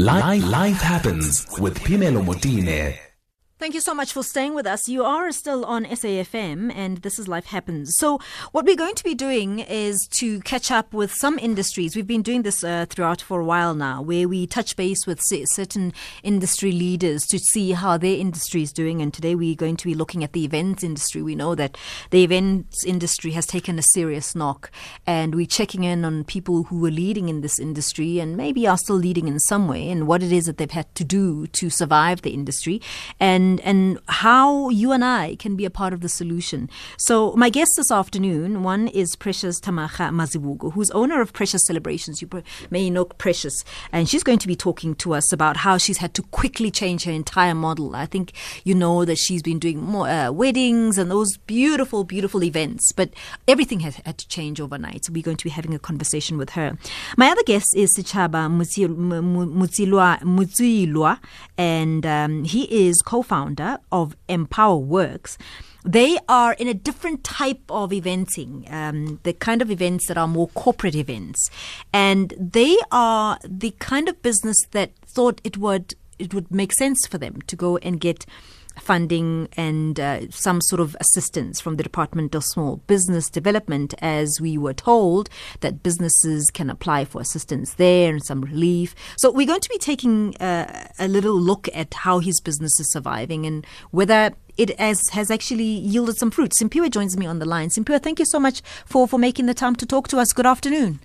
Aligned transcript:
Life, 0.00 0.48
life 0.48 0.80
happens 0.80 1.46
with 1.58 1.78
Phemelo 1.78 2.24
Motene. 2.24 3.09
Thank 3.60 3.74
you 3.74 3.82
so 3.82 3.92
much 3.92 4.14
for 4.14 4.22
staying 4.22 4.54
with 4.54 4.66
us. 4.66 4.88
You 4.88 5.04
are 5.04 5.30
still 5.32 5.66
on 5.66 5.84
SAFM 5.84 6.74
and 6.74 6.96
this 7.02 7.18
is 7.18 7.28
Life 7.28 7.44
Happens. 7.44 7.94
So, 7.98 8.18
what 8.52 8.64
we're 8.64 8.74
going 8.74 8.94
to 8.94 9.04
be 9.04 9.14
doing 9.14 9.58
is 9.58 10.08
to 10.12 10.40
catch 10.40 10.70
up 10.70 10.94
with 10.94 11.12
some 11.12 11.38
industries. 11.38 11.94
We've 11.94 12.06
been 12.06 12.22
doing 12.22 12.40
this 12.40 12.64
uh, 12.64 12.86
throughout 12.88 13.20
for 13.20 13.38
a 13.38 13.44
while 13.44 13.74
now, 13.74 14.00
where 14.00 14.26
we 14.26 14.46
touch 14.46 14.76
base 14.76 15.06
with 15.06 15.20
certain 15.20 15.92
industry 16.22 16.72
leaders 16.72 17.26
to 17.26 17.38
see 17.38 17.72
how 17.72 17.98
their 17.98 18.16
industry 18.16 18.62
is 18.62 18.72
doing. 18.72 19.02
And 19.02 19.12
today 19.12 19.34
we're 19.34 19.56
going 19.56 19.76
to 19.76 19.84
be 19.84 19.94
looking 19.94 20.24
at 20.24 20.32
the 20.32 20.46
events 20.46 20.82
industry. 20.82 21.20
We 21.20 21.34
know 21.34 21.54
that 21.54 21.76
the 22.12 22.24
events 22.24 22.82
industry 22.86 23.32
has 23.32 23.44
taken 23.44 23.78
a 23.78 23.82
serious 23.82 24.34
knock, 24.34 24.70
and 25.06 25.34
we're 25.34 25.44
checking 25.44 25.84
in 25.84 26.06
on 26.06 26.24
people 26.24 26.62
who 26.62 26.82
are 26.86 26.90
leading 26.90 27.28
in 27.28 27.42
this 27.42 27.58
industry 27.60 28.20
and 28.20 28.38
maybe 28.38 28.66
are 28.66 28.78
still 28.78 28.96
leading 28.96 29.28
in 29.28 29.38
some 29.38 29.68
way 29.68 29.90
and 29.90 30.06
what 30.06 30.22
it 30.22 30.32
is 30.32 30.46
that 30.46 30.56
they've 30.56 30.70
had 30.70 30.94
to 30.94 31.04
do 31.04 31.46
to 31.48 31.68
survive 31.68 32.22
the 32.22 32.30
industry. 32.30 32.80
And 33.20 33.49
and 33.50 33.60
and 33.70 33.98
how 34.08 34.68
you 34.68 34.92
and 34.92 35.04
I 35.04 35.36
can 35.36 35.56
be 35.56 35.64
a 35.64 35.70
part 35.70 35.92
of 35.92 36.00
the 36.00 36.08
solution. 36.08 36.68
So 36.96 37.32
my 37.32 37.50
guests 37.50 37.76
this 37.76 37.90
afternoon, 37.90 38.62
one 38.62 38.88
is 38.88 39.16
Precious 39.16 39.60
Thamaga 39.60 40.10
Mazibuko, 40.10 40.72
who's 40.72 40.90
owner 40.92 41.20
of 41.20 41.32
Precious 41.32 41.62
Celebrations. 41.66 42.22
You 42.22 42.28
may 42.70 42.90
know 42.90 43.04
Precious, 43.04 43.64
and 43.92 44.08
she's 44.08 44.22
going 44.22 44.38
to 44.38 44.46
be 44.46 44.56
talking 44.56 44.94
to 44.96 45.14
us 45.14 45.32
about 45.32 45.58
how 45.58 45.78
she's 45.78 45.98
had 45.98 46.14
to 46.14 46.22
quickly 46.22 46.70
change 46.70 47.04
her 47.04 47.12
entire 47.12 47.54
model. 47.54 47.96
I 47.96 48.06
think 48.06 48.32
you 48.64 48.74
know 48.74 49.04
that 49.04 49.18
she's 49.18 49.42
been 49.42 49.58
doing 49.58 49.82
more 49.82 50.08
uh, 50.08 50.30
weddings 50.30 50.98
and 50.98 51.10
those 51.10 51.36
beautiful, 51.46 52.04
beautiful 52.04 52.44
events, 52.44 52.92
but 52.92 53.10
everything 53.48 53.80
has 53.80 53.96
had 53.96 54.18
to 54.18 54.28
change 54.28 54.60
overnight. 54.60 55.04
So 55.04 55.12
we're 55.12 55.22
going 55.22 55.38
to 55.38 55.44
be 55.44 55.50
having 55.50 55.74
a 55.74 55.78
conversation 55.78 56.38
with 56.38 56.50
her. 56.50 56.78
My 57.16 57.28
other 57.28 57.42
guest 57.44 57.74
is 57.76 57.96
Sechaba 57.96 58.48
Motsieloa, 60.60 61.18
and 61.58 62.06
um, 62.06 62.44
he 62.44 62.88
is 62.88 63.02
co-founder 63.02 63.39
founder 63.40 63.78
of 63.90 64.14
Empowaworx. 64.28 65.38
They 65.84 66.18
are 66.28 66.52
in 66.54 66.68
a 66.68 66.74
different 66.74 67.24
type 67.24 67.62
of 67.70 67.90
eventing, 67.90 68.70
um, 68.70 69.18
the 69.22 69.32
kind 69.32 69.62
of 69.62 69.70
events 69.70 70.08
that 70.08 70.18
are 70.18 70.28
more 70.28 70.48
corporate 70.48 70.94
events, 70.94 71.48
and 71.90 72.34
they 72.38 72.76
are 72.92 73.38
the 73.42 73.70
kind 73.78 74.08
of 74.08 74.20
business 74.20 74.58
that 74.72 74.90
thought 75.06 75.40
it 75.42 75.56
would 75.56 75.94
it 76.18 76.34
would 76.34 76.50
make 76.50 76.74
sense 76.74 77.06
for 77.06 77.16
them 77.16 77.40
to 77.46 77.56
go 77.56 77.78
and 77.78 77.98
get 77.98 78.26
funding 78.78 79.48
and 79.56 79.98
uh, 79.98 80.30
some 80.30 80.60
sort 80.60 80.80
of 80.80 80.96
assistance 81.00 81.60
from 81.60 81.76
the 81.76 81.82
Department 81.82 82.34
of 82.34 82.44
Small 82.44 82.76
Business 82.86 83.28
Development, 83.30 83.94
as 84.00 84.40
we 84.40 84.56
were 84.58 84.74
told 84.74 85.28
that 85.60 85.82
businesses 85.82 86.50
can 86.52 86.70
apply 86.70 87.04
for 87.04 87.20
assistance 87.20 87.74
there 87.74 88.10
and 88.10 88.24
some 88.24 88.42
relief. 88.42 88.94
So 89.16 89.30
we're 89.30 89.46
going 89.46 89.60
to 89.60 89.68
be 89.68 89.78
taking 89.78 90.36
uh, 90.36 90.88
a 90.98 91.08
little 91.08 91.38
look 91.38 91.68
at 91.74 91.94
how 91.94 92.18
his 92.20 92.40
business 92.40 92.78
is 92.80 92.92
surviving 92.92 93.46
and 93.46 93.66
whether 93.90 94.32
it 94.56 94.78
has, 94.78 95.08
has 95.10 95.30
actually 95.30 95.64
yielded 95.64 96.16
some 96.16 96.30
fruit. 96.30 96.52
Simpiwe 96.52 96.90
joins 96.90 97.16
me 97.16 97.26
on 97.26 97.38
the 97.38 97.46
line. 97.46 97.68
Simpiwe, 97.70 98.02
thank 98.02 98.18
you 98.18 98.26
so 98.26 98.38
much 98.38 98.62
for, 98.84 99.08
for 99.08 99.18
making 99.18 99.46
the 99.46 99.54
time 99.54 99.76
to 99.76 99.86
talk 99.86 100.08
to 100.08 100.18
us. 100.18 100.32
Good 100.32 100.46
afternoon. 100.46 101.00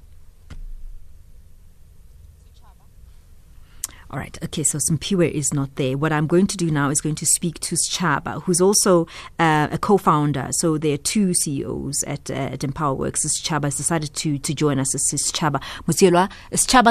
All 4.11 4.19
right. 4.19 4.37
Okay. 4.43 4.63
So 4.63 4.77
Simpiwe 4.77 5.29
is 5.31 5.53
not 5.53 5.75
there. 5.75 5.97
What 5.97 6.11
I'm 6.13 6.27
going 6.27 6.47
to 6.47 6.57
do 6.57 6.71
now 6.71 6.89
is 6.89 7.01
going 7.01 7.15
to 7.15 7.25
speak 7.25 7.59
to 7.61 7.75
Chaba, 7.75 8.43
who's 8.43 8.61
also 8.61 9.07
uh, 9.39 9.67
a 9.71 9.77
co-founder. 9.77 10.49
So 10.51 10.77
there 10.77 10.93
are 10.93 10.97
two 10.97 11.33
CEOs 11.33 12.03
at, 12.03 12.29
uh, 12.29 12.33
at 12.33 12.59
Empowaworx. 12.59 13.25
Chaba 13.41 13.65
has 13.65 13.77
decided 13.77 14.13
to 14.15 14.37
to 14.37 14.53
join 14.53 14.79
us. 14.79 14.91
This 14.91 15.13
is 15.13 15.31
Chaba 15.31 15.61
Motsieloa. 15.87 16.29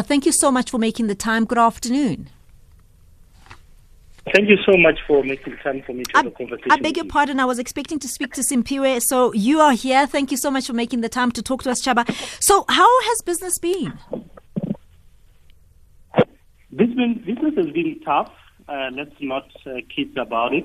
Thank 0.06 0.26
you 0.26 0.32
so 0.32 0.50
much 0.50 0.70
for 0.70 0.78
making 0.78 1.06
the 1.06 1.14
time. 1.14 1.44
Good 1.44 1.58
afternoon. 1.58 2.28
Thank 4.32 4.48
you 4.48 4.56
so 4.64 4.78
much 4.78 4.98
for 5.06 5.22
making 5.22 5.58
time 5.58 5.82
for 5.82 5.92
me 5.92 6.02
to 6.04 6.16
have 6.16 6.26
a 6.26 6.30
conversation. 6.30 6.70
I 6.70 6.78
beg 6.78 6.96
your 6.96 7.04
pardon. 7.04 7.40
I 7.40 7.44
was 7.44 7.58
expecting 7.58 7.98
to 7.98 8.08
speak 8.08 8.32
to 8.34 8.40
Simpiwe. 8.40 9.02
So 9.02 9.34
you 9.34 9.60
are 9.60 9.72
here. 9.72 10.06
Thank 10.06 10.30
you 10.30 10.38
so 10.38 10.50
much 10.50 10.66
for 10.66 10.72
making 10.72 11.02
the 11.02 11.10
time 11.10 11.30
to 11.32 11.42
talk 11.42 11.62
to 11.64 11.70
us, 11.70 11.82
Chaba. 11.82 12.10
So 12.42 12.64
how 12.68 13.02
has 13.02 13.20
business 13.22 13.58
been? 13.58 13.98
This 16.76 16.88
been, 16.88 17.22
business 17.24 17.54
has 17.56 17.72
been 17.72 18.00
tough. 18.04 18.32
Uh, 18.68 18.90
let's 18.96 19.14
not 19.20 19.46
uh, 19.64 19.74
kid 19.94 20.18
about 20.18 20.52
it. 20.52 20.64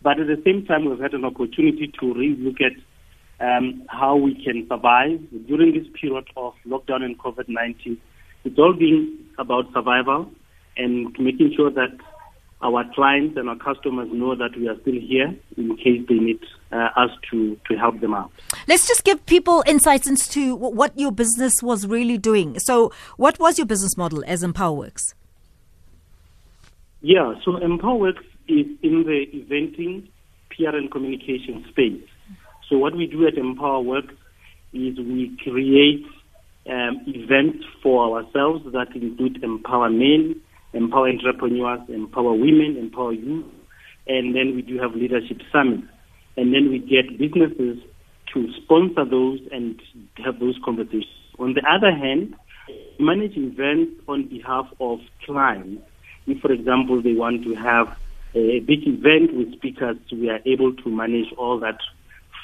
But 0.00 0.20
at 0.20 0.28
the 0.28 0.40
same 0.44 0.64
time, 0.64 0.84
we've 0.84 1.00
had 1.00 1.12
an 1.12 1.24
opportunity 1.24 1.92
to 1.98 2.14
really 2.14 2.36
look 2.36 2.58
at 2.60 2.70
um, 3.44 3.82
how 3.88 4.14
we 4.14 4.40
can 4.44 4.68
survive 4.68 5.18
during 5.48 5.74
this 5.74 5.88
period 6.00 6.26
of 6.36 6.54
lockdown 6.68 7.02
and 7.02 7.18
COVID-19. 7.18 7.98
It's 8.44 8.58
all 8.60 8.74
been 8.74 9.26
about 9.40 9.64
survival 9.72 10.30
and 10.76 11.08
making 11.18 11.54
sure 11.56 11.72
that 11.72 11.98
our 12.62 12.84
clients 12.94 13.36
and 13.36 13.48
our 13.48 13.56
customers 13.56 14.08
know 14.12 14.36
that 14.36 14.56
we 14.56 14.68
are 14.68 14.80
still 14.82 15.00
here 15.00 15.34
in 15.56 15.76
case 15.78 16.06
they 16.08 16.14
need 16.14 16.38
uh, 16.70 16.90
us 16.96 17.10
to, 17.32 17.58
to 17.68 17.76
help 17.76 17.98
them 18.00 18.14
out. 18.14 18.30
Let's 18.68 18.86
just 18.86 19.02
give 19.02 19.26
people 19.26 19.64
insights 19.66 20.06
into 20.06 20.54
what 20.54 20.96
your 20.96 21.10
business 21.10 21.60
was 21.60 21.88
really 21.88 22.18
doing. 22.18 22.60
So, 22.60 22.92
what 23.16 23.40
was 23.40 23.58
your 23.58 23.66
business 23.66 23.96
model 23.96 24.22
as 24.28 24.44
Empowaworx? 24.44 25.14
Yeah, 27.02 27.34
so 27.44 27.52
Empowaworx 27.52 28.18
is 28.46 28.66
in 28.82 29.04
the 29.04 29.24
eventing, 29.32 30.08
PR 30.50 30.76
and 30.76 30.90
communication 30.90 31.64
space. 31.70 32.02
So 32.68 32.76
what 32.76 32.94
we 32.94 33.06
do 33.06 33.26
at 33.26 33.34
Empowaworx 33.34 34.10
is 34.74 34.98
we 34.98 35.34
create 35.42 36.04
um, 36.68 37.00
events 37.06 37.64
for 37.82 38.18
ourselves 38.18 38.64
that 38.72 38.94
include 38.94 39.42
empower 39.42 39.88
men, 39.88 40.42
empower 40.74 41.08
entrepreneurs, 41.08 41.80
empower 41.88 42.34
women, 42.34 42.76
empower 42.78 43.14
youth, 43.14 43.46
and 44.06 44.34
then 44.34 44.54
we 44.54 44.60
do 44.60 44.78
have 44.78 44.94
leadership 44.94 45.38
summits. 45.50 45.86
And 46.36 46.52
then 46.52 46.70
we 46.70 46.78
get 46.80 47.18
businesses 47.18 47.82
to 48.34 48.46
sponsor 48.62 49.04
those 49.08 49.40
and 49.50 49.80
have 50.22 50.38
those 50.38 50.58
conversations. 50.64 51.06
On 51.38 51.54
the 51.54 51.62
other 51.66 51.96
hand, 51.96 52.34
manage 52.98 53.36
events 53.36 53.92
on 54.06 54.28
behalf 54.28 54.66
of 54.80 54.98
clients 55.24 55.82
if, 56.30 56.40
for 56.40 56.52
example, 56.52 57.02
they 57.02 57.14
want 57.14 57.44
to 57.44 57.54
have 57.54 57.96
a 58.34 58.60
big 58.60 58.86
event 58.86 59.34
with 59.34 59.52
speakers, 59.52 59.96
we 60.12 60.30
are 60.30 60.40
able 60.46 60.74
to 60.74 60.88
manage 60.88 61.32
all 61.36 61.58
that 61.60 61.78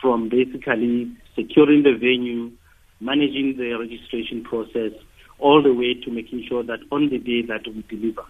from 0.00 0.28
basically 0.28 1.10
securing 1.34 1.82
the 1.82 1.92
venue, 1.92 2.50
managing 3.00 3.56
the 3.56 3.72
registration 3.75 4.42
process, 4.42 4.92
all 5.38 5.62
the 5.62 5.72
way 5.72 5.94
to 5.94 6.10
making 6.10 6.44
sure 6.48 6.62
that 6.62 6.80
on 6.91 7.08
the 7.10 7.19
day 7.19 7.42
that 7.42 7.66
we 7.66 7.84
deliver. 7.88 8.25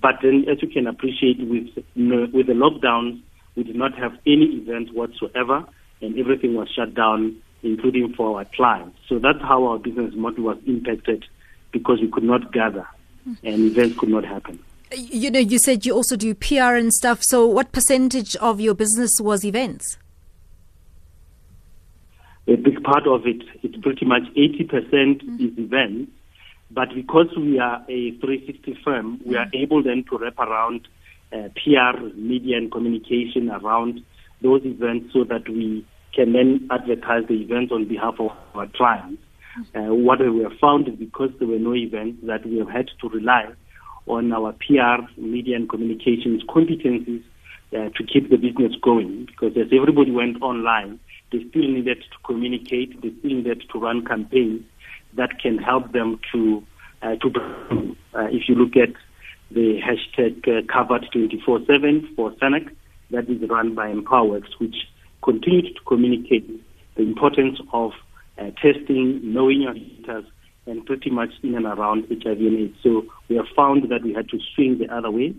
But 0.00 0.16
then, 0.22 0.44
as 0.48 0.62
you 0.62 0.68
can 0.68 0.86
appreciate, 0.86 1.38
with 1.40 1.68
with 1.96 2.46
the 2.46 2.52
lockdowns, 2.52 3.20
we 3.56 3.62
did 3.62 3.76
not 3.76 3.96
have 3.96 4.12
any 4.26 4.46
events 4.56 4.92
whatsoever, 4.92 5.64
and 6.00 6.18
everything 6.18 6.54
was 6.54 6.68
shut 6.68 6.94
down, 6.94 7.36
including 7.62 8.12
for 8.14 8.38
our 8.38 8.44
clients. 8.56 8.98
So 9.08 9.18
that's 9.18 9.40
how 9.40 9.64
our 9.66 9.78
business 9.78 10.14
model 10.14 10.44
was 10.44 10.58
impacted 10.66 11.24
because 11.72 12.00
we 12.00 12.10
could 12.10 12.24
not 12.24 12.52
gather, 12.52 12.86
mm. 13.26 13.36
and 13.44 13.70
events 13.70 13.98
could 13.98 14.10
not 14.10 14.24
happen 14.24 14.58
you 14.96 15.30
know, 15.30 15.38
you 15.40 15.58
said 15.58 15.84
you 15.84 15.94
also 15.94 16.16
do 16.16 16.34
PR 16.34 16.74
and 16.74 16.92
stuff. 16.92 17.22
So, 17.22 17.46
what 17.46 17.72
percentage 17.72 18.36
of 18.36 18.60
your 18.60 18.74
business 18.74 19.20
was 19.20 19.44
events? 19.44 19.98
A 22.46 22.56
big 22.56 22.82
part 22.82 23.06
of 23.06 23.26
it, 23.26 23.42
it's 23.62 23.76
pretty 23.78 24.04
much 24.04 24.22
80% 24.36 24.70
mm 24.70 25.20
hmm 25.22 25.44
is 25.44 25.58
events. 25.58 26.10
But 26.70 26.94
because 26.94 27.28
we 27.36 27.58
are 27.58 27.82
a 27.88 28.10
360 28.18 28.78
firm, 28.84 29.20
we 29.24 29.36
are 29.36 29.46
able 29.52 29.82
then 29.82 30.04
to 30.10 30.18
wrap 30.18 30.38
around 30.38 30.88
uh, 31.32 31.48
PR, 31.54 32.02
media, 32.16 32.56
and 32.56 32.70
communication 32.72 33.50
around 33.50 34.02
those 34.42 34.62
events 34.64 35.12
so 35.12 35.24
that 35.24 35.48
we 35.48 35.86
can 36.14 36.32
then 36.32 36.66
advertise 36.70 37.26
the 37.28 37.34
events 37.34 37.72
on 37.72 37.86
behalf 37.86 38.14
of 38.18 38.32
our 38.54 38.66
clients. 38.68 39.22
Uh, 39.74 39.94
what 39.94 40.18
we 40.18 40.42
have 40.42 40.58
found 40.60 40.88
is 40.88 40.94
because 40.96 41.30
there 41.38 41.46
were 41.46 41.58
no 41.58 41.74
events 41.74 42.18
that 42.24 42.44
we 42.44 42.58
have 42.58 42.68
had 42.68 42.90
to 43.00 43.08
rely 43.08 43.46
on 44.06 44.32
our 44.32 44.52
PR, 44.52 45.02
media, 45.18 45.56
and 45.56 45.68
communications 45.68 46.42
competencies 46.44 47.22
uh, 47.72 47.88
to 47.96 48.04
keep 48.04 48.30
the 48.30 48.36
business 48.36 48.72
going. 48.82 49.26
Because 49.26 49.56
as 49.56 49.72
everybody 49.72 50.10
went 50.10 50.42
online, 50.42 51.00
they 51.32 51.44
still 51.48 51.68
needed 51.68 51.98
to 51.98 52.18
communicate, 52.24 53.00
they 53.02 53.12
still 53.18 53.36
needed 53.36 53.64
to 53.72 53.78
run 53.78 54.04
campaigns 54.04 54.62
that 55.14 55.40
can 55.40 55.58
help 55.58 55.92
them 55.92 56.20
to 56.32 56.62
uh, 57.02 57.16
to. 57.16 57.96
Uh, 58.14 58.28
if 58.30 58.48
you 58.48 58.54
look 58.54 58.76
at 58.76 58.94
the 59.50 59.80
hashtag 59.80 60.46
uh, 60.46 60.62
covered 60.72 61.04
24/7 61.12 62.14
for 62.14 62.30
SANAC, 62.32 62.70
that 63.10 63.28
is 63.28 63.48
run 63.48 63.74
by 63.74 63.92
Empowaworx, 63.92 64.44
which 64.58 64.76
continued 65.22 65.74
to 65.74 65.80
communicate 65.86 66.48
the 66.96 67.02
importance 67.02 67.58
of 67.72 67.92
uh, 68.38 68.50
testing, 68.62 69.20
knowing 69.22 69.62
your 69.62 69.74
visitors, 69.74 70.24
and 70.66 70.84
pretty 70.86 71.10
much 71.10 71.30
in 71.42 71.54
and 71.54 71.66
around 71.66 72.06
HIV 72.08 72.38
and 72.38 72.58
AIDS. 72.58 72.76
So 72.82 73.04
we 73.28 73.36
have 73.36 73.46
found 73.56 73.90
that 73.90 74.02
we 74.02 74.12
had 74.14 74.28
to 74.30 74.38
swing 74.54 74.78
the 74.78 74.94
other 74.94 75.10
way 75.10 75.34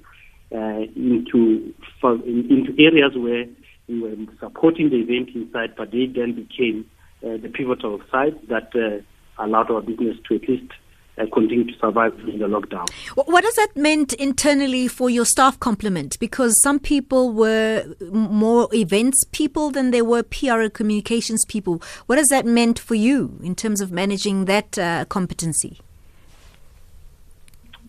uh, 0.54 0.86
into 0.96 1.74
into 2.04 2.76
areas 2.78 3.14
where 3.16 3.46
we 3.88 4.02
were 4.02 4.16
supporting 4.40 4.90
the 4.90 4.98
event 4.98 5.30
inside, 5.36 5.76
but 5.76 5.92
they 5.92 6.06
then 6.06 6.34
became 6.36 6.86
uh, 7.24 7.38
the 7.38 7.50
pivotal 7.50 8.02
side 8.12 8.36
that 8.50 8.70
uh, 8.76 9.44
allowed 9.44 9.72
our 9.72 9.82
business 9.82 10.18
to 10.28 10.36
at 10.36 10.48
least 10.48 10.72
uh, 11.18 11.26
continue 11.34 11.66
to 11.66 11.78
survive 11.80 12.16
during 12.18 12.40
the 12.40 12.48
lockdown. 12.48 12.90
What 13.16 13.44
does 13.44 13.56
that 13.56 13.76
meant 13.76 14.14
internally 14.14 14.88
for 14.88 15.10
your 15.10 15.26
staff 15.26 15.60
complement? 15.60 16.20
Because 16.20 16.60
some 16.62 16.80
people 16.80 17.32
were 17.32 17.86
more 18.12 18.68
events 18.74 19.24
people 19.32 19.72
than 19.72 19.92
they 19.92 20.02
were 20.02 20.24
PR 20.24 20.62
and 20.62 20.74
communications 20.74 21.46
people. 21.46 21.82
What 22.06 22.18
has 22.18 22.28
that 22.30 22.46
meant 22.46 22.80
for 22.80 22.96
you 22.96 23.40
in 23.44 23.56
terms 23.56 23.82
of 23.82 23.92
managing 23.92 24.46
that 24.46 24.78
uh, 24.78 25.06
competency? 25.06 25.80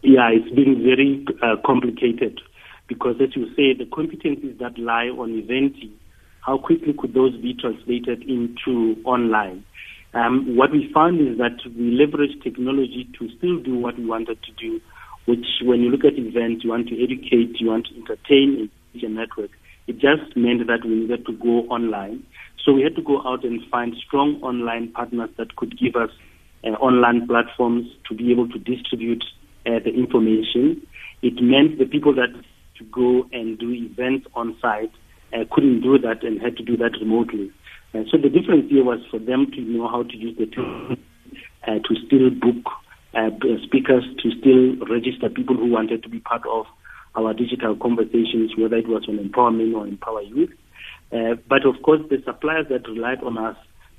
Yeah, 0.03 0.31
it's 0.31 0.55
been 0.55 0.83
very 0.85 1.27
uh, 1.43 1.57
complicated 1.65 2.41
because, 2.87 3.17
as 3.21 3.35
you 3.35 3.49
say, 3.57 3.75
the 3.75 3.87
competencies 3.87 4.59
that 4.59 4.79
lie 4.79 5.09
on 5.09 5.31
eventing, 5.43 5.91
how 6.43 6.59
quickly 6.59 6.93
could 6.93 7.13
those 7.13 7.37
be 7.39 7.55
translated 7.55 8.23
into 8.23 8.97
online? 9.05 9.65
Um, 10.17 10.57
what 10.57 10.73
we 10.73 10.91
found 10.95 11.21
is 11.21 11.37
that 11.37 11.61
we 11.77 11.91
leverage 11.91 12.43
technology 12.43 13.07
to 13.19 13.29
still 13.37 13.61
do 13.61 13.77
what 13.77 13.99
we 13.99 14.07
wanted 14.07 14.43
to 14.45 14.53
do, 14.53 14.81
which 15.27 15.45
when 15.61 15.83
you 15.83 15.91
look 15.91 16.07
at 16.07 16.19
events, 16.19 16.65
you 16.65 16.71
want 16.71 16.89
to 16.89 16.97
educate, 17.05 17.61
you 17.61 17.69
want 17.69 17.89
to 17.89 17.95
entertain 18.01 18.71
in 18.95 19.05
a 19.05 19.09
network. 19.11 19.51
It 19.87 19.99
just 19.99 20.35
meant 20.35 20.67
that 20.69 20.87
we 20.87 21.05
needed 21.05 21.27
to 21.27 21.33
go 21.33 21.69
online. 21.69 22.25
So 22.65 22.73
we 22.73 22.83
had 22.83 22.97
to 22.97 23.03
go 23.03 23.21
out 23.29 23.45
and 23.45 23.61
find 23.71 23.95
strong 24.07 24.41
online 24.43 24.91
partners 24.91 25.29
that 25.37 25.55
could 25.57 25.79
give 25.79 25.97
us 25.97 26.09
uh, 26.65 26.71
online 26.81 27.27
platforms 27.27 27.87
to 28.09 28.15
be 28.15 28.33
able 28.33 28.49
to 28.49 28.59
distribute 28.59 29.23
uh, 29.67 29.85
the 29.85 29.93
information. 29.93 30.81
It 31.21 31.43
meant 31.43 31.79
the 31.79 31.85
people 31.85 32.15
that 32.15 32.33
to 32.79 32.85
go 32.85 33.29
and 33.33 33.59
do 33.59 33.71
events 33.71 34.27
on 34.35 34.57
site 34.63 34.93
uh, 35.35 35.45
couldn't 35.53 35.83
do 35.83 35.99
that 35.99 36.25
and 36.25 36.41
had 36.41 36.57
to 36.57 36.63
do 36.63 36.79
that 36.79 36.93
remotely. 37.01 37.53
Uh, 37.95 38.03
so 38.11 38.19
the 38.19 38.29
difference 38.29 38.71
here 38.71 38.85
was 38.85 39.01
for 39.11 39.19
them 39.19 39.51
to 39.53 39.61
know 39.61 39.89
how 39.89 40.03
to 40.03 40.17
use 40.17 40.37
the 40.39 40.47
tool 40.47 40.97
uh, 41.67 41.79
to 41.79 41.95
still 42.07 42.31
book 42.31 42.73
uh, 43.15 43.31
speakers, 43.65 44.05
to 44.23 44.31
still 44.39 44.77
register 44.87 45.29
people 45.29 45.57
who 45.57 45.71
wanted 45.71 46.03
to 46.03 46.09
be 46.09 46.21
part 46.21 46.43
of 46.47 46.67
our 47.15 47.33
digital 47.33 47.75
conversations, 47.77 48.53
whether 48.59 48.77
it 48.77 48.89
was 48.89 49.05
on 49.09 49.19
empowerment 49.19 49.75
or 49.75 49.87
empower 49.87 50.23
youth. 50.23 50.51
Uh, 51.13 51.35
but 51.49 51.65
of 51.65 51.81
course, 51.83 52.01
the 52.11 52.21
suppliers 52.25 52.67
that 52.69 52.87
relied 52.89 53.23
on 53.23 53.39
us 53.39 53.57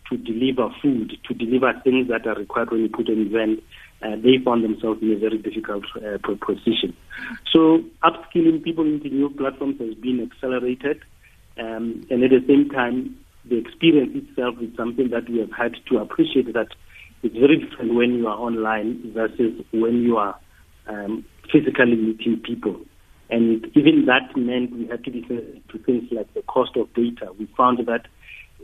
to 0.10 0.18
deliver 0.18 0.70
food, 0.82 1.18
to 1.28 1.34
deliver 1.34 1.74
things 1.84 2.08
that 2.08 2.28
are 2.28 2.36
required 2.36 2.72
when 2.72 2.82
you 2.82 2.90
put 2.90 3.10
an 3.10 3.28
event, 3.28 3.64
uh, 4.04 4.16
they 4.16 4.38
found 4.44 4.64
themselves 4.64 5.02
in 5.02 5.12
a 5.12 5.18
very 5.18 5.38
difficult 5.38 5.84
uh, 5.96 6.18
position. 6.46 6.96
So 7.52 7.82
upskilling 8.04 8.64
people 8.64 8.86
into 8.86 9.10
new 9.10 9.30
platforms 9.30 9.80
has 9.80 9.96
been 9.96 10.30
accelerated. 10.32 11.02
Um, 11.60 12.06
and 12.10 12.24
at 12.24 12.30
the 12.30 12.44
same 12.48 12.70
time, 12.70 13.18
the 13.50 13.58
experience 13.58 14.12
itself 14.16 14.56
is 14.62 14.76
something 14.76 15.10
that 15.10 15.30
we 15.30 15.40
have 15.40 15.52
had 15.52 15.76
to 15.90 15.98
appreciate 15.98 16.54
that 16.54 16.70
it's 17.24 17.36
very 17.36 17.58
different 17.58 17.96
when 17.96 18.16
you 18.16 18.28
are 18.28 18.38
online 18.38 19.12
versus 19.14 19.64
when 19.72 20.04
you 20.04 20.18
are 20.18 20.38
um, 20.88 21.26
physically 21.52 21.96
meeting 21.96 22.42
people. 22.44 22.80
And 23.30 23.66
even 23.76 24.06
that 24.06 24.36
meant 24.38 24.72
we 24.72 24.88
had 24.88 25.04
to 25.04 25.12
be 25.12 25.22
sensitive 25.28 25.68
to 25.70 25.78
things 25.80 26.12
like 26.12 26.34
the 26.34 26.42
cost 26.44 26.78
of 26.78 26.94
data. 26.94 27.34
We 27.38 27.48
found 27.58 27.80
that 27.86 28.06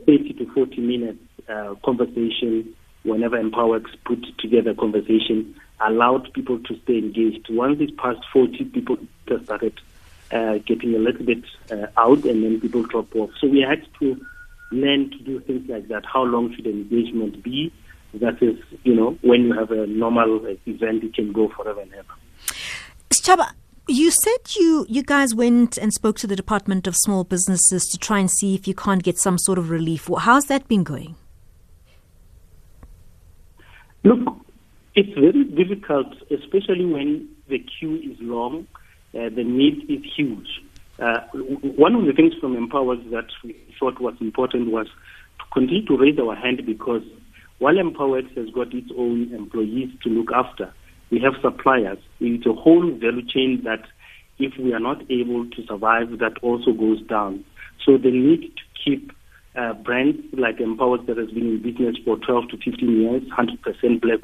30 0.06 0.34
to 0.34 0.52
40 0.54 0.80
minutes 0.80 1.18
uh, 1.48 1.74
conversation, 1.84 2.74
whenever 3.02 3.36
Empowaworx 3.36 3.86
put 4.06 4.24
together 4.38 4.72
conversation, 4.74 5.54
allowed 5.84 6.32
people 6.32 6.58
to 6.60 6.80
stay 6.84 6.98
engaged. 6.98 7.46
Once 7.50 7.80
it 7.80 7.96
passed 7.98 8.24
40, 8.32 8.64
people 8.66 8.96
just 9.28 9.44
started 9.44 9.78
uh, 10.32 10.58
getting 10.66 10.94
a 10.94 10.98
little 10.98 11.26
bit 11.26 11.44
uh, 11.70 11.86
out 11.98 12.24
and 12.24 12.42
then 12.42 12.60
people 12.60 12.82
drop 12.84 13.14
off. 13.16 13.30
So 13.40 13.48
we 13.48 13.60
had 13.60 13.86
to 14.00 14.24
learn 14.74 15.10
to 15.10 15.18
do 15.18 15.40
things 15.40 15.68
like 15.68 15.88
that. 15.88 16.04
How 16.10 16.22
long 16.22 16.54
should 16.54 16.66
engagement 16.66 17.42
be? 17.42 17.72
That 18.14 18.42
is, 18.42 18.56
you 18.84 18.94
know, 18.94 19.18
when 19.22 19.42
you 19.42 19.54
have 19.54 19.70
a 19.70 19.86
normal 19.86 20.46
event, 20.66 21.04
it 21.04 21.14
can 21.14 21.32
go 21.32 21.48
forever 21.56 21.80
and 21.80 21.92
ever. 21.94 22.14
Chaba, 23.10 23.52
you 23.88 24.10
said 24.10 24.54
you, 24.58 24.86
you 24.88 25.02
guys 25.02 25.34
went 25.34 25.78
and 25.78 25.92
spoke 25.92 26.18
to 26.18 26.26
the 26.26 26.36
Department 26.36 26.86
of 26.86 26.94
Small 26.94 27.24
Businesses 27.24 27.86
to 27.88 27.98
try 27.98 28.18
and 28.18 28.30
see 28.30 28.54
if 28.54 28.68
you 28.68 28.74
can't 28.74 29.02
get 29.02 29.18
some 29.18 29.38
sort 29.38 29.58
of 29.58 29.70
relief. 29.70 30.08
How's 30.18 30.46
that 30.46 30.68
been 30.68 30.84
going? 30.84 31.16
Look, 34.04 34.20
it's 34.94 35.12
very 35.18 35.44
difficult, 35.44 36.06
especially 36.30 36.84
when 36.84 37.28
the 37.48 37.58
queue 37.58 37.96
is 37.96 38.16
long, 38.20 38.66
uh, 39.14 39.30
the 39.34 39.42
need 39.42 39.90
is 39.90 40.04
huge. 40.16 40.62
Uh, 40.98 41.20
one 41.76 41.94
of 41.94 42.06
the 42.06 42.12
things 42.12 42.32
from 42.40 42.56
Empower 42.56 42.96
that 43.10 43.26
we 43.42 43.56
thought 43.78 44.00
was 44.00 44.14
important 44.20 44.70
was 44.70 44.86
to 45.38 45.44
continue 45.52 45.84
to 45.86 45.96
raise 45.96 46.18
our 46.18 46.36
hand 46.36 46.60
because 46.64 47.02
while 47.58 47.74
Empowaworx 47.74 48.36
has 48.36 48.50
got 48.50 48.72
its 48.74 48.90
own 48.96 49.32
employees 49.32 49.90
to 50.02 50.08
look 50.08 50.32
after, 50.34 50.72
we 51.10 51.20
have 51.20 51.34
suppliers. 51.40 51.98
It's 52.20 52.46
a 52.46 52.52
whole 52.52 52.90
value 52.90 53.26
chain 53.26 53.62
that 53.64 53.84
if 54.38 54.52
we 54.58 54.72
are 54.72 54.80
not 54.80 55.02
able 55.10 55.48
to 55.48 55.66
survive, 55.66 56.18
that 56.18 56.38
also 56.42 56.72
goes 56.72 57.00
down. 57.02 57.44
So 57.84 57.96
the 57.98 58.10
need 58.10 58.52
to 58.56 58.62
keep 58.84 59.12
uh, 59.56 59.74
brands 59.74 60.18
like 60.32 60.58
Empowaworx 60.58 61.06
that 61.06 61.16
has 61.16 61.30
been 61.30 61.46
in 61.46 61.62
business 61.62 61.96
for 62.04 62.18
12 62.18 62.50
to 62.50 62.56
15 62.56 63.00
years, 63.00 63.22
100% 63.30 64.00
black 64.00 64.20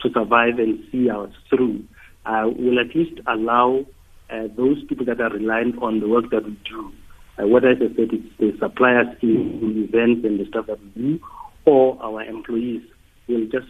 to 0.00 0.10
survive 0.12 0.58
and 0.58 0.82
see 0.90 1.08
us 1.08 1.30
through, 1.48 1.84
uh, 2.26 2.44
will 2.46 2.78
at 2.78 2.94
least 2.94 3.20
allow 3.26 3.86
uh, 4.32 4.48
those 4.56 4.82
people 4.84 5.04
that 5.06 5.20
are 5.20 5.30
reliant 5.30 5.80
on 5.82 6.00
the 6.00 6.08
work 6.08 6.30
that 6.30 6.44
we 6.44 6.56
do, 6.68 6.92
uh, 7.38 7.46
whether, 7.46 7.70
as 7.70 7.78
I 7.78 7.94
said, 7.94 8.08
it's 8.12 8.38
the 8.38 8.56
suppliers 8.58 9.08
in, 9.20 9.60
in 9.62 9.88
events 9.88 10.24
and 10.24 10.40
the 10.40 10.46
stuff 10.46 10.66
that 10.66 10.78
we 10.82 10.88
do, 11.02 11.20
or 11.66 12.02
our 12.02 12.22
employees, 12.22 12.82
will 13.28 13.46
just 13.46 13.66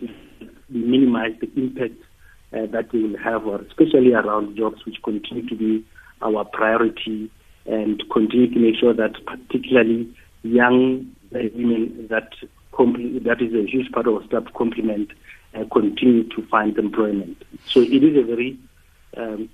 minimize 0.68 1.32
the 1.40 1.50
impact 1.56 2.00
uh, 2.52 2.66
that 2.66 2.92
we 2.92 3.02
will 3.02 3.18
have, 3.18 3.46
especially 3.46 4.12
around 4.12 4.56
jobs, 4.56 4.84
which 4.86 5.02
continue 5.02 5.48
to 5.48 5.56
be 5.56 5.84
our 6.22 6.44
priority, 6.44 7.30
and 7.66 8.02
continue 8.12 8.52
to 8.52 8.58
make 8.58 8.76
sure 8.78 8.94
that 8.94 9.12
particularly 9.26 10.14
young 10.42 11.12
women 11.32 12.06
that 12.10 12.30
that 12.78 13.38
is 13.40 13.54
a 13.54 13.70
huge 13.70 13.90
part 13.92 14.06
of 14.06 14.14
our 14.14 14.24
staff 14.26 14.44
complement 14.54 15.10
uh, 15.54 15.64
continue 15.72 16.28
to 16.28 16.46
find 16.48 16.76
employment. 16.78 17.42
So 17.66 17.80
it 17.80 18.02
is 18.02 18.16
a 18.16 18.26
very 18.26 18.58
um, 19.16 19.48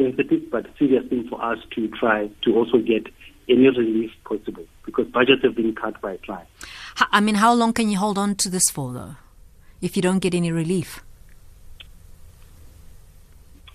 sensitive 0.00 0.50
but 0.50 0.66
serious 0.78 1.06
thing 1.08 1.28
for 1.28 1.42
us 1.44 1.58
to 1.74 1.88
try 1.88 2.30
to 2.42 2.54
also 2.56 2.78
get 2.78 3.06
any 3.48 3.68
relief 3.68 4.10
possible 4.24 4.64
because 4.86 5.06
budgets 5.08 5.42
have 5.42 5.54
been 5.54 5.74
cut 5.74 6.00
by 6.00 6.16
clients. 6.18 6.50
I 7.12 7.20
mean, 7.20 7.34
how 7.36 7.52
long 7.52 7.72
can 7.72 7.88
you 7.88 7.98
hold 7.98 8.18
on 8.18 8.34
to 8.36 8.48
this 8.48 8.70
for, 8.70 8.92
though, 8.92 9.16
if 9.80 9.96
you 9.96 10.02
don't 10.02 10.20
get 10.20 10.34
any 10.34 10.52
relief? 10.52 11.00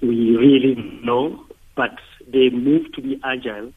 We 0.02 0.36
really 0.38 0.76
know, 1.04 1.46
but 1.76 1.92
they 2.28 2.50
move 2.50 2.92
to 2.94 3.02
be 3.02 3.20
agile, 3.24 3.72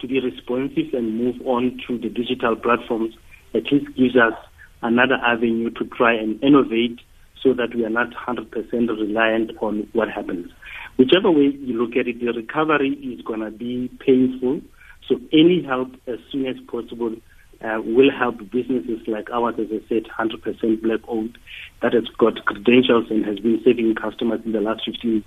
to 0.00 0.06
be 0.06 0.20
responsive, 0.20 0.92
and 0.94 1.18
move 1.18 1.36
on 1.46 1.80
to 1.86 1.98
the 1.98 2.08
digital 2.08 2.56
platforms. 2.56 3.14
At 3.54 3.70
least 3.70 3.94
gives 3.96 4.16
us 4.16 4.34
another 4.82 5.14
avenue 5.14 5.70
to 5.70 5.84
try 5.86 6.14
and 6.14 6.42
innovate 6.42 7.00
so 7.44 7.52
that 7.52 7.74
we 7.74 7.84
are 7.84 7.90
not 7.90 8.08
100% 8.26 8.50
reliant 8.72 9.52
on 9.60 9.86
what 9.92 10.08
happens. 10.08 10.50
Whichever 10.96 11.30
way 11.30 11.52
you 11.60 11.80
look 11.80 11.96
at 11.96 12.08
it, 12.08 12.18
the 12.18 12.32
recovery 12.32 12.90
is 12.90 13.20
going 13.24 13.40
to 13.40 13.50
be 13.50 13.90
painful. 14.04 14.62
So 15.06 15.16
any 15.32 15.62
help 15.62 15.90
as 16.06 16.18
soon 16.32 16.46
as 16.46 16.56
possible 16.66 17.14
uh, 17.62 17.80
will 17.84 18.10
help 18.10 18.38
businesses 18.50 19.00
like 19.06 19.28
ours, 19.30 19.54
as 19.58 19.66
I 19.70 19.86
said, 19.88 20.04
100% 20.18 20.82
black 20.82 21.00
owned, 21.06 21.36
that 21.82 21.92
has 21.92 22.04
got 22.18 22.44
credentials 22.46 23.10
and 23.10 23.24
has 23.26 23.38
been 23.38 23.60
saving 23.64 23.94
customers 23.94 24.40
in 24.44 24.52
the 24.52 24.60
last 24.60 24.82
15 24.86 25.10
years 25.10 25.24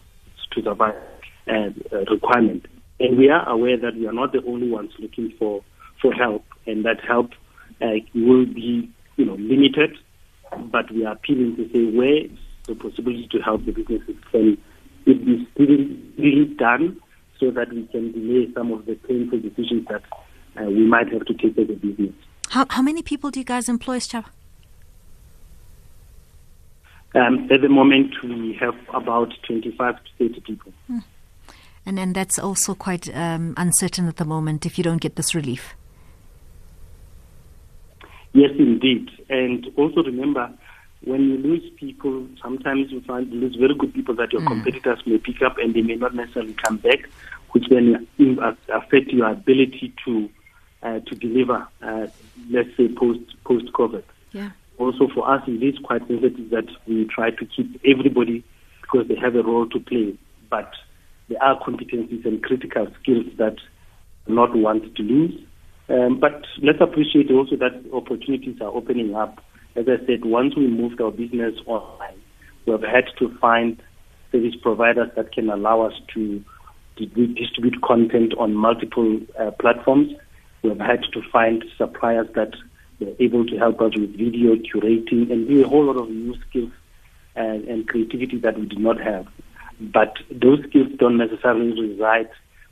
to 0.53 0.63
survive 0.63 0.95
uh, 1.47 1.69
uh, 1.93 1.97
requirement. 2.09 2.65
And 2.99 3.17
we 3.17 3.29
are 3.29 3.47
aware 3.47 3.77
that 3.77 3.95
we 3.95 4.07
are 4.07 4.13
not 4.13 4.31
the 4.31 4.43
only 4.47 4.69
ones 4.69 4.91
looking 4.97 5.31
for, 5.37 5.63
for 6.01 6.11
help, 6.13 6.43
and 6.65 6.83
that 6.85 6.97
help 7.05 7.31
uh, 7.81 8.01
will 8.15 8.45
be, 8.45 8.89
you 9.17 9.25
know, 9.25 9.35
limited. 9.35 9.97
But 10.51 10.91
we 10.91 11.05
are 11.05 11.13
appealing 11.13 11.55
to 11.57 11.69
say 11.71 11.85
where 11.95 12.21
the 12.65 12.75
possibility 12.75 13.27
to 13.31 13.39
help 13.39 13.65
the 13.65 13.71
businesses 13.71 14.15
can 14.31 14.57
it 15.05 15.25
be 15.25 15.47
really, 15.57 15.99
really 16.17 16.45
done 16.55 16.99
so 17.39 17.51
that 17.51 17.71
we 17.71 17.85
can 17.87 18.11
delay 18.11 18.51
some 18.53 18.71
of 18.71 18.85
the 18.85 18.95
painful 18.95 19.39
decisions 19.39 19.87
that 19.87 20.03
uh, 20.59 20.65
we 20.65 20.85
might 20.85 21.11
have 21.11 21.25
to 21.25 21.33
take 21.33 21.57
as 21.57 21.69
a 21.69 21.73
business. 21.73 22.13
How, 22.49 22.65
how 22.69 22.81
many 22.81 23.01
people 23.01 23.31
do 23.31 23.39
you 23.39 23.45
guys 23.45 23.69
employ, 23.69 23.99
Chaba? 23.99 24.25
Um, 27.15 27.47
at 27.51 27.61
the 27.61 27.69
moment, 27.69 28.15
we 28.23 28.57
have 28.59 28.75
about 28.93 29.33
25 29.47 29.95
to 29.95 30.29
30 30.29 30.41
people. 30.41 30.73
Hmm. 30.87 30.99
And 31.85 31.97
then 31.97 32.13
that's 32.13 32.37
also 32.37 32.75
quite 32.75 33.13
um, 33.15 33.53
uncertain 33.55 34.07
at 34.07 34.17
the 34.17 34.25
moment 34.25 34.65
if 34.65 34.77
you 34.77 34.83
don't 34.83 35.01
get 35.01 35.15
this 35.15 35.33
relief. 35.33 35.73
Yes, 38.33 38.51
indeed. 38.59 39.09
And 39.29 39.67
also 39.75 40.03
remember, 40.03 40.51
when 41.03 41.21
you 41.21 41.37
lose 41.37 41.69
people, 41.75 42.27
sometimes 42.41 42.91
you 42.91 43.01
find 43.01 43.31
you 43.31 43.39
lose 43.39 43.55
very 43.55 43.75
good 43.75 43.93
people 43.93 44.15
that 44.15 44.31
your 44.33 44.41
mm. 44.41 44.47
competitors 44.47 44.99
may 45.05 45.17
pick 45.17 45.41
up 45.41 45.57
and 45.57 45.73
they 45.73 45.81
may 45.81 45.95
not 45.95 46.15
necessarily 46.15 46.53
come 46.53 46.77
back, 46.77 46.99
which 47.51 47.65
then 47.69 48.07
affect 48.69 49.11
your 49.11 49.29
ability 49.29 49.93
to 50.05 50.29
uh, 50.83 50.99
to 50.99 51.15
deliver, 51.15 51.67
uh, 51.81 52.07
let's 52.49 52.69
say, 52.77 52.87
post 52.87 53.21
post 53.43 53.71
COVID. 53.73 54.03
Yeah. 54.31 54.51
Also, 54.77 55.07
for 55.07 55.29
us, 55.29 55.41
it 55.47 55.63
is 55.63 55.77
quite 55.79 56.07
sensitive 56.07 56.49
that 56.51 56.67
we 56.87 57.05
try 57.05 57.31
to 57.31 57.45
keep 57.45 57.81
everybody 57.85 58.43
because 58.81 59.07
they 59.07 59.15
have 59.15 59.35
a 59.35 59.41
role 59.43 59.67
to 59.69 59.79
play, 59.79 60.15
but 60.49 60.71
there 61.29 61.41
are 61.43 61.59
competencies 61.59 62.25
and 62.25 62.43
critical 62.43 62.87
skills 63.01 63.25
that 63.37 63.57
not 64.27 64.55
want 64.55 64.95
to 64.95 65.03
lose. 65.03 65.39
Um, 65.89 66.19
but 66.19 66.43
let's 66.61 66.81
appreciate 66.81 67.31
also 67.31 67.55
that 67.57 67.83
opportunities 67.93 68.59
are 68.61 68.67
opening 68.67 69.15
up. 69.15 69.43
As 69.75 69.85
I 69.87 70.05
said, 70.05 70.25
once 70.25 70.55
we 70.55 70.67
moved 70.67 70.99
our 70.99 71.11
business 71.11 71.55
online, 71.65 72.19
we 72.65 72.73
have 72.73 72.81
had 72.81 73.05
to 73.19 73.35
find 73.39 73.81
service 74.31 74.55
providers 74.61 75.09
that 75.15 75.31
can 75.31 75.49
allow 75.49 75.81
us 75.81 75.93
to, 76.13 76.43
distribute 76.97 77.79
content 77.83 78.33
on 78.39 78.55
multiple 78.55 79.19
uh, 79.39 79.51
platforms. 79.61 80.13
We 80.63 80.69
have 80.69 80.79
had 80.79 81.03
to 81.13 81.21
find 81.31 81.63
suppliers 81.77 82.27
that 82.33 82.55
were 82.99 83.13
able 83.19 83.45
to 83.45 83.55
help 83.55 83.79
us 83.81 83.91
with 83.95 84.17
video 84.17 84.55
curating 84.55 85.31
and 85.31 85.47
do 85.47 85.63
a 85.63 85.67
whole 85.67 85.85
lot 85.85 85.97
of 85.97 86.09
new 86.09 86.33
skills 86.49 86.71
and, 87.35 87.65
and 87.65 87.87
creativity 87.87 88.39
that 88.39 88.57
we 88.57 88.65
did 88.65 88.79
not 88.79 88.99
have. 88.99 89.27
But 89.79 90.17
those 90.31 90.63
skills 90.67 90.87
don't 90.97 91.17
necessarily 91.17 91.79
reside 91.79 92.29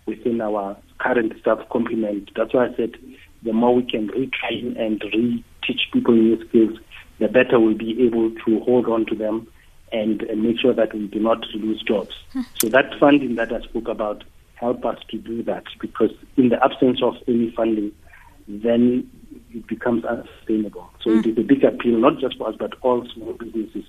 within 0.08 0.42
our 0.42 0.76
current 1.00 1.34
staff 1.40 1.60
complement. 1.72 2.32
That's 2.36 2.54
why 2.54 2.68
I 2.68 2.76
said 2.76 2.96
the 3.44 3.54
more 3.54 3.76
we 3.76 3.84
can 3.84 4.10
retrain 4.10 4.80
and 4.80 5.02
re-teach 5.14 5.82
people 5.94 6.14
new 6.14 6.48
skills, 6.48 6.80
the 7.20 7.28
better 7.28 7.60
we'll 7.60 7.78
be 7.78 8.06
able 8.06 8.32
to 8.46 8.60
hold 8.62 8.88
on 8.88 9.06
to 9.08 9.16
them 9.16 9.48
and, 9.92 10.22
and 10.24 10.44
make 10.44 10.60
sure 10.60 10.74
that 10.74 10.94
we 10.94 11.08
do 11.08 11.20
not 11.20 11.46
lose 11.54 11.82
jobs. 11.84 12.16
Hmm. 12.34 12.42
so 12.56 12.70
that 12.70 12.94
funding 13.00 13.36
that 13.36 13.54
I 13.54 13.62
spoke 13.62 13.88
about 13.88 14.24
help 14.56 14.86
us 14.86 14.98
to 15.10 15.18
do 15.18 15.44
that 15.44 15.64
because 15.80 16.12
in 16.38 16.50
the 16.50 16.64
absence 16.64 17.02
of 17.04 17.16
any 17.28 17.52
funding, 17.52 17.92
then 18.48 19.10
it 19.54 19.68
becomes 19.68 20.06
unsustainable. 20.06 20.90
So 21.02 21.12
mm. 21.12 21.20
it 21.20 21.28
is 21.28 21.38
a 21.38 21.42
big 21.42 21.64
appeal, 21.64 21.98
not 22.00 22.20
just 22.20 22.38
for 22.38 22.50
us, 22.50 22.56
but 22.58 22.74
all 22.82 23.08
small 23.14 23.34
businesses, 23.34 23.86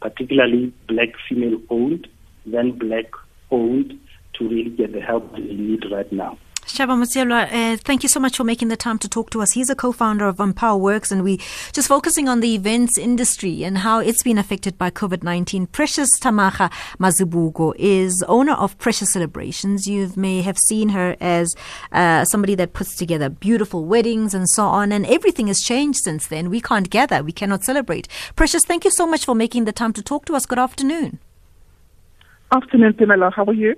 particularly 0.00 0.72
black 0.88 1.08
female 1.28 1.60
owned, 1.70 2.06
then 2.46 2.72
black 2.78 3.06
owned, 3.50 3.98
to 4.34 4.48
really 4.48 4.70
get 4.70 4.92
the 4.92 5.00
help 5.00 5.32
they 5.32 5.40
need 5.40 5.84
right 5.90 6.10
now. 6.12 6.38
Shaba 6.72 6.96
Motsieloa, 6.96 7.52
uh, 7.52 7.76
thank 7.78 8.02
you 8.02 8.08
so 8.08 8.20
much 8.20 8.36
for 8.36 8.44
making 8.44 8.68
the 8.68 8.76
time 8.76 8.98
to 8.98 9.08
talk 9.08 9.30
to 9.30 9.42
us. 9.42 9.52
He's 9.52 9.70
a 9.70 9.74
co-founder 9.74 10.26
of 10.26 10.36
Empowaworx, 10.36 11.10
and 11.10 11.24
we 11.24 11.38
just 11.72 11.88
focusing 11.88 12.28
on 12.28 12.40
the 12.40 12.54
events 12.54 12.96
industry 12.96 13.64
and 13.64 13.78
how 13.78 13.98
it's 13.98 14.22
been 14.22 14.38
affected 14.38 14.78
by 14.78 14.90
COVID-19. 14.90 15.72
Precious 15.72 16.08
Thamaga 16.20 16.70
Mazibuko 16.98 17.74
is 17.76 18.24
owner 18.28 18.52
of 18.52 18.78
Precious 18.78 19.12
Celebrations. 19.12 19.88
You 19.88 20.12
may 20.14 20.42
have 20.42 20.58
seen 20.58 20.90
her 20.90 21.16
as 21.20 21.54
uh, 21.92 22.24
somebody 22.24 22.54
that 22.54 22.72
puts 22.72 22.94
together 22.94 23.28
beautiful 23.28 23.84
weddings 23.84 24.32
and 24.32 24.48
so 24.48 24.64
on, 24.64 24.92
and 24.92 25.04
everything 25.06 25.48
has 25.48 25.60
changed 25.60 26.00
since 26.04 26.28
then. 26.28 26.50
We 26.50 26.60
can't 26.60 26.88
gather, 26.88 27.22
we 27.22 27.32
cannot 27.32 27.64
celebrate. 27.64 28.06
Precious, 28.36 28.64
thank 28.64 28.84
you 28.84 28.90
so 28.90 29.06
much 29.06 29.24
for 29.24 29.34
making 29.34 29.64
the 29.64 29.72
time 29.72 29.92
to 29.94 30.02
talk 30.02 30.24
to 30.26 30.34
us. 30.34 30.46
Good 30.46 30.58
afternoon. 30.58 31.18
Afternoon, 32.52 32.94
Phemelo. 32.94 33.32
How 33.32 33.44
are 33.44 33.52
you? 33.52 33.76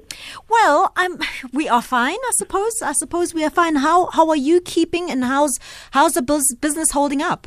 Well, 0.49 0.93
I'm. 0.97 1.19
We 1.53 1.69
are 1.69 1.83
fine, 1.83 2.19
I 2.29 2.31
suppose. 2.33 2.83
I 2.83 2.93
suppose 2.93 3.35
we 3.35 3.45
are 3.45 3.51
fine. 3.51 3.77
How 3.77 4.07
How 4.07 4.29
are 4.29 4.37
you 4.37 4.61
keeping, 4.61 5.11
and 5.11 5.25
how's 5.25 5.59
how's 5.93 6.15
the 6.15 6.23
business 6.61 6.93
holding 6.93 7.23
up? 7.23 7.47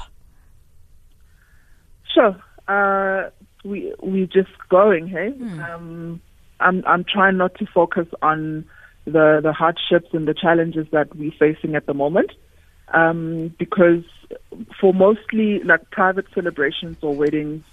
Sure. 2.14 2.36
Uh, 2.68 3.30
we 3.64 3.94
we 4.02 4.28
just 4.28 4.52
going. 4.70 5.08
Hey, 5.08 5.32
hmm. 5.32 5.60
um, 5.60 6.22
I'm 6.60 6.84
I'm 6.86 7.04
trying 7.04 7.38
not 7.38 7.56
to 7.56 7.66
focus 7.66 8.08
on 8.22 8.66
the 9.06 9.40
the 9.42 9.54
hardships 9.54 10.10
and 10.14 10.28
the 10.28 10.34
challenges 10.34 10.88
that 10.92 11.16
we're 11.16 11.32
facing 11.32 11.76
at 11.76 11.86
the 11.86 11.94
moment, 11.94 12.32
um, 12.94 13.54
because 13.60 14.04
for 14.80 14.94
mostly 14.94 15.60
like 15.64 15.90
private 15.92 16.26
celebrations 16.34 16.98
or 17.02 17.14
weddings 17.14 17.64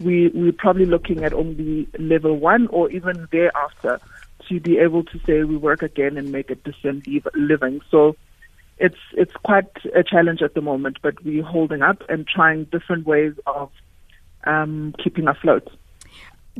we, 0.00 0.28
we're 0.28 0.52
probably 0.52 0.86
looking 0.86 1.24
at 1.24 1.32
only 1.32 1.88
level 1.98 2.36
one 2.38 2.66
or 2.68 2.90
even 2.90 3.28
thereafter 3.30 4.00
to 4.48 4.60
be 4.60 4.78
able 4.78 5.04
to 5.04 5.18
say 5.26 5.44
we 5.44 5.56
work 5.56 5.82
again 5.82 6.16
and 6.16 6.30
make 6.32 6.50
a 6.50 6.54
decent 6.54 7.06
living. 7.34 7.80
So 7.90 8.16
it's 8.78 8.98
it's 9.12 9.32
quite 9.44 9.68
a 9.94 10.02
challenge 10.02 10.42
at 10.42 10.54
the 10.54 10.60
moment, 10.60 10.98
but 11.02 11.22
we're 11.24 11.44
holding 11.44 11.82
up 11.82 12.02
and 12.08 12.26
trying 12.26 12.64
different 12.64 13.06
ways 13.06 13.34
of 13.46 13.70
um, 14.44 14.94
keeping 15.02 15.28
afloat. 15.28 15.68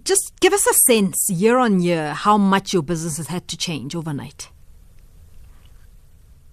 Just 0.02 0.32
give 0.40 0.52
us 0.52 0.66
a 0.66 0.74
sense, 0.74 1.28
year 1.30 1.58
on 1.58 1.80
year, 1.80 2.14
how 2.14 2.36
much 2.36 2.72
your 2.72 2.82
business 2.82 3.16
has 3.16 3.28
had 3.28 3.46
to 3.48 3.56
change 3.56 3.94
overnight. 3.94 4.48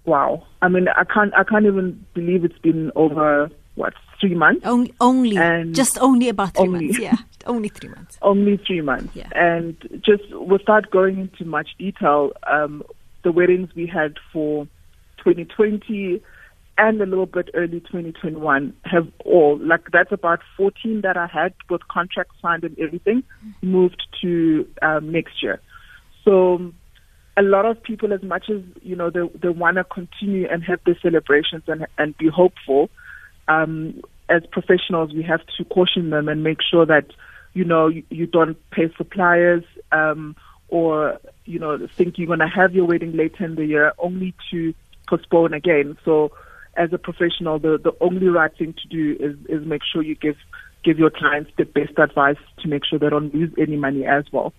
Wow, 0.04 0.46
I 0.60 0.68
mean, 0.68 0.88
I 0.88 1.04
can't 1.04 1.32
I 1.34 1.44
can't 1.44 1.66
even 1.66 2.04
believe 2.14 2.44
it's 2.44 2.58
been 2.58 2.90
over 2.96 3.50
what 3.76 3.94
three 4.22 4.34
months. 4.34 4.64
Only, 4.64 4.94
only 5.00 5.36
and 5.36 5.74
just 5.74 5.98
only 5.98 6.28
about 6.28 6.54
three 6.54 6.68
only, 6.68 6.86
months. 6.86 6.98
Yeah, 7.00 7.16
only 7.46 7.68
three 7.68 7.90
months. 7.90 8.18
Only 8.22 8.56
three 8.56 8.80
months. 8.80 9.14
Yeah. 9.14 9.28
And 9.34 9.76
just 10.04 10.22
without 10.34 10.90
going 10.90 11.18
into 11.18 11.44
much 11.44 11.70
detail, 11.78 12.32
um, 12.46 12.84
the 13.24 13.32
weddings 13.32 13.68
we 13.74 13.86
had 13.86 14.14
for 14.32 14.66
2020 15.18 16.22
and 16.78 17.02
a 17.02 17.06
little 17.06 17.26
bit 17.26 17.50
early 17.52 17.80
2021 17.80 18.72
have 18.84 19.06
all 19.26 19.58
like 19.58 19.90
that's 19.92 20.10
about 20.10 20.40
14 20.56 21.02
that 21.02 21.18
I 21.18 21.26
had 21.26 21.52
with 21.68 21.86
contracts 21.88 22.34
signed 22.40 22.64
and 22.64 22.78
everything 22.78 23.22
moved 23.60 24.02
to 24.22 24.66
um, 24.80 25.12
next 25.12 25.42
year. 25.42 25.60
So 26.24 26.72
a 27.36 27.42
lot 27.42 27.66
of 27.66 27.82
people, 27.82 28.12
as 28.12 28.22
much 28.22 28.48
as 28.48 28.62
you 28.82 28.96
know, 28.96 29.10
they 29.10 29.20
they 29.40 29.50
want 29.50 29.76
to 29.76 29.84
continue 29.84 30.48
and 30.50 30.64
have 30.64 30.80
the 30.86 30.96
celebrations 31.02 31.64
and 31.66 31.86
and 31.98 32.16
be 32.16 32.28
hopeful 32.28 32.88
um, 33.48 34.00
as 34.28 34.42
professionals, 34.50 35.12
we 35.12 35.22
have 35.22 35.40
to 35.58 35.64
caution 35.64 36.10
them 36.10 36.28
and 36.28 36.42
make 36.42 36.58
sure 36.62 36.86
that, 36.86 37.06
you 37.54 37.64
know, 37.64 37.88
you, 37.88 38.02
you 38.10 38.26
don't 38.26 38.56
pay 38.70 38.92
suppliers 38.96 39.64
um, 39.90 40.34
or, 40.68 41.18
you 41.44 41.58
know, 41.58 41.86
think 41.96 42.18
you're 42.18 42.26
going 42.26 42.38
to 42.38 42.48
have 42.48 42.74
your 42.74 42.86
wedding 42.86 43.12
later 43.12 43.44
in 43.44 43.54
the 43.56 43.66
year 43.66 43.92
only 43.98 44.34
to 44.50 44.74
postpone 45.08 45.52
again. 45.52 45.98
So 46.04 46.32
as 46.76 46.92
a 46.92 46.98
professional, 46.98 47.58
the, 47.58 47.78
the 47.78 47.92
only 48.00 48.28
right 48.28 48.56
thing 48.56 48.74
to 48.74 48.88
do 48.88 49.16
is, 49.20 49.36
is 49.48 49.66
make 49.66 49.82
sure 49.84 50.02
you 50.02 50.14
give 50.14 50.36
give 50.82 50.98
your 50.98 51.10
clients 51.10 51.48
the 51.56 51.64
best 51.64 51.96
advice 51.98 52.38
to 52.58 52.66
make 52.66 52.84
sure 52.84 52.98
they 52.98 53.08
don't 53.08 53.32
lose 53.32 53.52
any 53.56 53.76
money 53.76 54.04
as 54.04 54.24
well. 54.32 54.52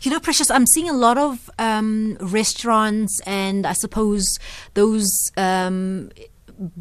You 0.00 0.10
know, 0.10 0.18
Precious, 0.18 0.50
I'm 0.50 0.66
seeing 0.66 0.88
a 0.88 0.94
lot 0.94 1.18
of 1.18 1.50
um, 1.58 2.16
restaurants 2.20 3.20
and 3.26 3.66
I 3.66 3.74
suppose 3.74 4.24
those 4.72 5.06
um, 5.36 6.10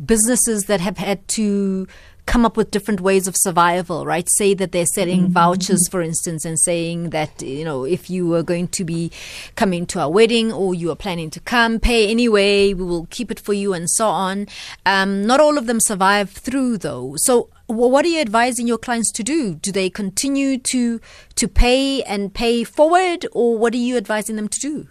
businesses 0.05 0.65
that 0.65 0.81
have 0.81 0.97
had 0.97 1.27
to 1.29 1.87
come 2.29 2.45
up 2.45 2.55
with 2.55 2.69
different 2.69 3.01
ways 3.01 3.27
of 3.27 3.35
survival, 3.35 4.05
right? 4.05 4.27
Say 4.37 4.53
that 4.53 4.71
they're 4.71 4.85
selling 4.85 5.23
mm-hmm. 5.23 5.33
vouchers, 5.33 5.87
for 5.89 5.99
instance, 5.99 6.45
and 6.45 6.59
saying 6.59 7.09
that, 7.09 7.41
you 7.41 7.65
know, 7.65 7.85
if 7.85 8.07
you 8.07 8.27
were 8.27 8.43
going 8.43 8.67
to 8.67 8.85
be 8.85 9.11
coming 9.55 9.87
to 9.87 9.99
our 9.99 10.11
wedding 10.11 10.51
or 10.51 10.75
you 10.75 10.91
are 10.91 10.95
planning 10.95 11.31
to 11.31 11.39
come, 11.39 11.79
pay 11.79 12.07
anyway, 12.07 12.75
we 12.75 12.83
will 12.83 13.07
keep 13.09 13.31
it 13.31 13.39
for 13.39 13.53
you 13.53 13.73
and 13.73 13.89
so 13.89 14.07
on. 14.07 14.47
Um, 14.85 15.25
not 15.25 15.39
all 15.39 15.57
of 15.57 15.65
them 15.65 15.79
survive 15.79 16.29
through 16.29 16.77
though. 16.77 17.15
So 17.15 17.49
what 17.65 18.05
are 18.05 18.09
you 18.09 18.21
advising 18.21 18.67
your 18.67 18.77
clients 18.77 19.11
to 19.13 19.23
do? 19.23 19.55
Do 19.55 19.71
they 19.71 19.89
continue 19.89 20.59
to, 20.59 21.01
to 21.33 21.47
pay 21.47 22.03
and 22.03 22.31
pay 22.31 22.63
forward 22.63 23.25
or 23.31 23.57
what 23.57 23.73
are 23.73 23.77
you 23.77 23.97
advising 23.97 24.35
them 24.35 24.49
to 24.49 24.59
do? 24.59 24.87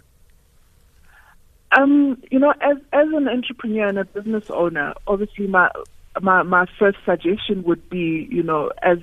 Um, 1.71 2.21
you 2.31 2.39
know, 2.39 2.53
as 2.61 2.77
as 2.93 3.07
an 3.13 3.27
entrepreneur 3.27 3.87
and 3.87 3.99
a 3.99 4.05
business 4.05 4.45
owner, 4.49 4.93
obviously 5.07 5.47
my 5.47 5.69
my 6.21 6.43
my 6.43 6.65
first 6.79 6.97
suggestion 7.05 7.63
would 7.63 7.89
be, 7.89 8.27
you 8.31 8.41
know, 8.41 8.71
as 8.81 8.97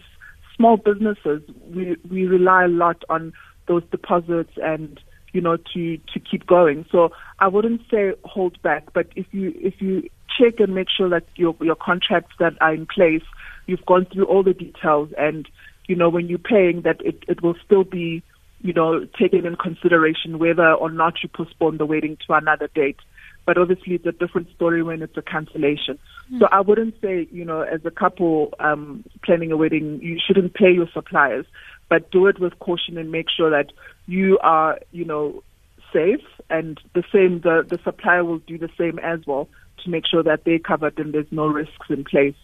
small 0.57 0.77
businesses, 0.77 1.43
we 1.73 1.97
we 2.11 2.27
rely 2.27 2.65
a 2.65 2.69
lot 2.69 3.05
on 3.09 3.33
those 3.69 3.83
deposits 3.91 4.53
and 4.57 5.01
you 5.33 5.41
know 5.41 5.57
to 5.75 5.99
to 6.13 6.21
keep 6.21 6.47
going. 6.47 6.85
So 6.91 7.11
I 7.39 7.49
wouldn't 7.49 7.83
say 7.91 8.15
hold 8.25 8.61
back, 8.63 8.93
but 8.93 9.07
if 9.15 9.27
you 9.33 9.53
if 9.57 9.81
you 9.81 10.09
check 10.39 10.59
and 10.59 10.75
make 10.75 10.89
sure 10.95 11.09
that 11.09 11.25
your 11.37 11.55
your 11.61 11.77
contracts 11.77 12.35
that 12.41 12.55
are 12.61 12.75
in 12.75 12.87
place, 12.87 13.23
you've 13.67 13.87
gone 13.87 14.07
through 14.07 14.25
all 14.25 14.43
the 14.43 14.55
details, 14.55 15.11
and 15.17 15.49
you 15.87 15.95
know 15.95 16.09
when 16.09 16.27
you're 16.27 16.39
paying 16.39 16.83
that 16.83 17.01
it 17.05 17.23
it 17.29 17.43
will 17.43 17.57
still 17.65 17.85
be 17.85 18.23
you 18.61 18.73
know, 18.73 19.07
taking 19.19 19.45
in 19.45 19.57
consideration 19.57 20.39
whether 20.39 20.73
or 20.73 20.91
not 20.91 21.15
you 21.23 21.29
postpone 21.29 21.79
the 21.79 21.87
wedding 21.87 22.17
to 22.27 22.35
another 22.35 22.69
date. 22.75 22.99
But 23.45 23.59
obviously, 23.59 23.95
it's 23.95 24.07
a 24.07 24.13
different 24.13 24.49
story 24.55 24.83
when 24.83 25.03
it's 25.03 25.17
a 25.17 25.23
cancellation. 25.23 25.99
Mm. 26.33 26.41
So 26.41 26.49
I 26.51 26.61
wouldn't 26.61 27.01
say, 27.01 27.29
you 27.31 27.45
know, 27.45 27.61
as 27.61 27.81
a 27.85 27.93
couple 27.93 28.53
um, 28.59 29.05
planning 29.25 29.53
a 29.53 29.57
wedding, 29.57 30.01
you 30.03 30.19
shouldn't 30.25 30.55
pay 30.55 30.73
your 30.73 30.89
suppliers, 30.93 31.47
but 31.89 32.11
do 32.11 32.27
it 32.27 32.41
with 32.41 32.59
caution 32.59 32.99
and 32.99 33.13
make 33.13 33.27
sure 33.35 33.51
that 33.51 33.73
you 34.07 34.39
are, 34.43 34.81
you 34.91 35.05
know, 35.05 35.45
safe. 35.93 36.25
And 36.51 36.81
the 36.95 37.05
same, 37.13 37.41
the 37.41 37.65
the 37.69 37.79
supplier 37.85 38.25
will 38.25 38.39
do 38.39 38.59
the 38.59 38.71
same 38.77 38.99
as 38.99 39.21
well 39.27 39.49
to 39.85 39.91
make 39.91 40.07
sure 40.11 40.25
that 40.25 40.45
they're 40.45 40.59
covered 40.59 40.99
and 40.99 41.15
there's 41.15 41.31
no 41.31 41.47
risks 41.47 41.87
in 41.89 42.03
place 42.03 42.35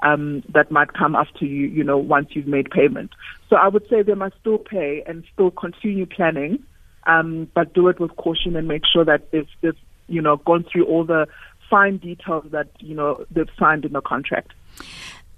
um, 0.00 0.42
that 0.52 0.70
might 0.70 0.92
come 0.92 1.14
after 1.14 1.44
you, 1.44 1.66
you 1.68 1.84
know, 1.84 1.98
once 1.98 2.28
you've 2.30 2.46
made 2.46 2.70
payment. 2.70 3.12
So 3.48 3.56
I 3.56 3.68
would 3.68 3.88
say 3.88 4.02
they 4.02 4.14
must 4.14 4.36
still 4.40 4.58
pay 4.58 5.02
and 5.06 5.24
still 5.32 5.50
continue 5.50 6.06
planning, 6.06 6.62
um, 7.06 7.48
but 7.54 7.72
do 7.72 7.88
it 7.88 8.00
with 8.00 8.14
caution 8.16 8.56
and 8.56 8.68
make 8.68 8.82
sure 8.90 9.04
that 9.04 9.30
they've, 9.30 9.48
they've, 9.60 9.78
you 10.08 10.20
know, 10.20 10.36
gone 10.36 10.64
through 10.70 10.84
all 10.86 11.04
the 11.04 11.26
fine 11.70 11.96
details 11.96 12.44
that, 12.50 12.68
you 12.80 12.94
know, 12.94 13.24
they've 13.30 13.48
signed 13.58 13.84
in 13.84 13.92
the 13.92 14.00
contract. 14.00 14.52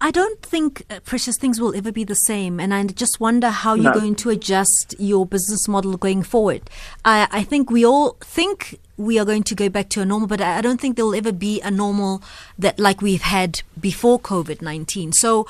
I 0.01 0.11
don't 0.13 0.41
think 0.43 0.85
uh, 0.89 1.01
precious 1.01 1.37
things 1.37 1.61
will 1.61 1.75
ever 1.75 1.91
be 1.91 2.05
the 2.05 2.15
same, 2.15 2.61
and 2.61 2.73
I 2.73 2.85
just 2.85 3.19
wonder 3.19 3.49
how 3.51 3.75
you're 3.75 3.93
going 3.93 4.15
to 4.17 4.31
adjust 4.31 4.95
your 4.99 5.27
business 5.27 5.67
model 5.67 5.97
going 5.97 6.23
forward. 6.23 6.71
I, 7.05 7.27
I 7.33 7.43
think 7.43 7.69
we 7.71 7.85
all 7.85 8.17
think 8.21 8.79
we 8.97 9.19
are 9.19 9.25
going 9.25 9.43
to 9.45 9.55
go 9.57 9.69
back 9.69 9.89
to 9.91 10.01
a 10.01 10.07
normal, 10.07 10.29
but 10.29 10.41
I 10.41 10.61
don't 10.61 10.81
think 10.81 10.95
there 10.97 11.05
will 11.05 11.17
ever 11.17 11.33
be 11.33 11.61
a 11.63 11.71
normal 11.71 12.23
that 12.59 12.79
like 12.79 13.03
we've 13.03 13.23
had 13.23 13.63
before 13.81 14.19
COVID 14.21 14.63
nineteen. 14.63 15.13
So. 15.13 15.47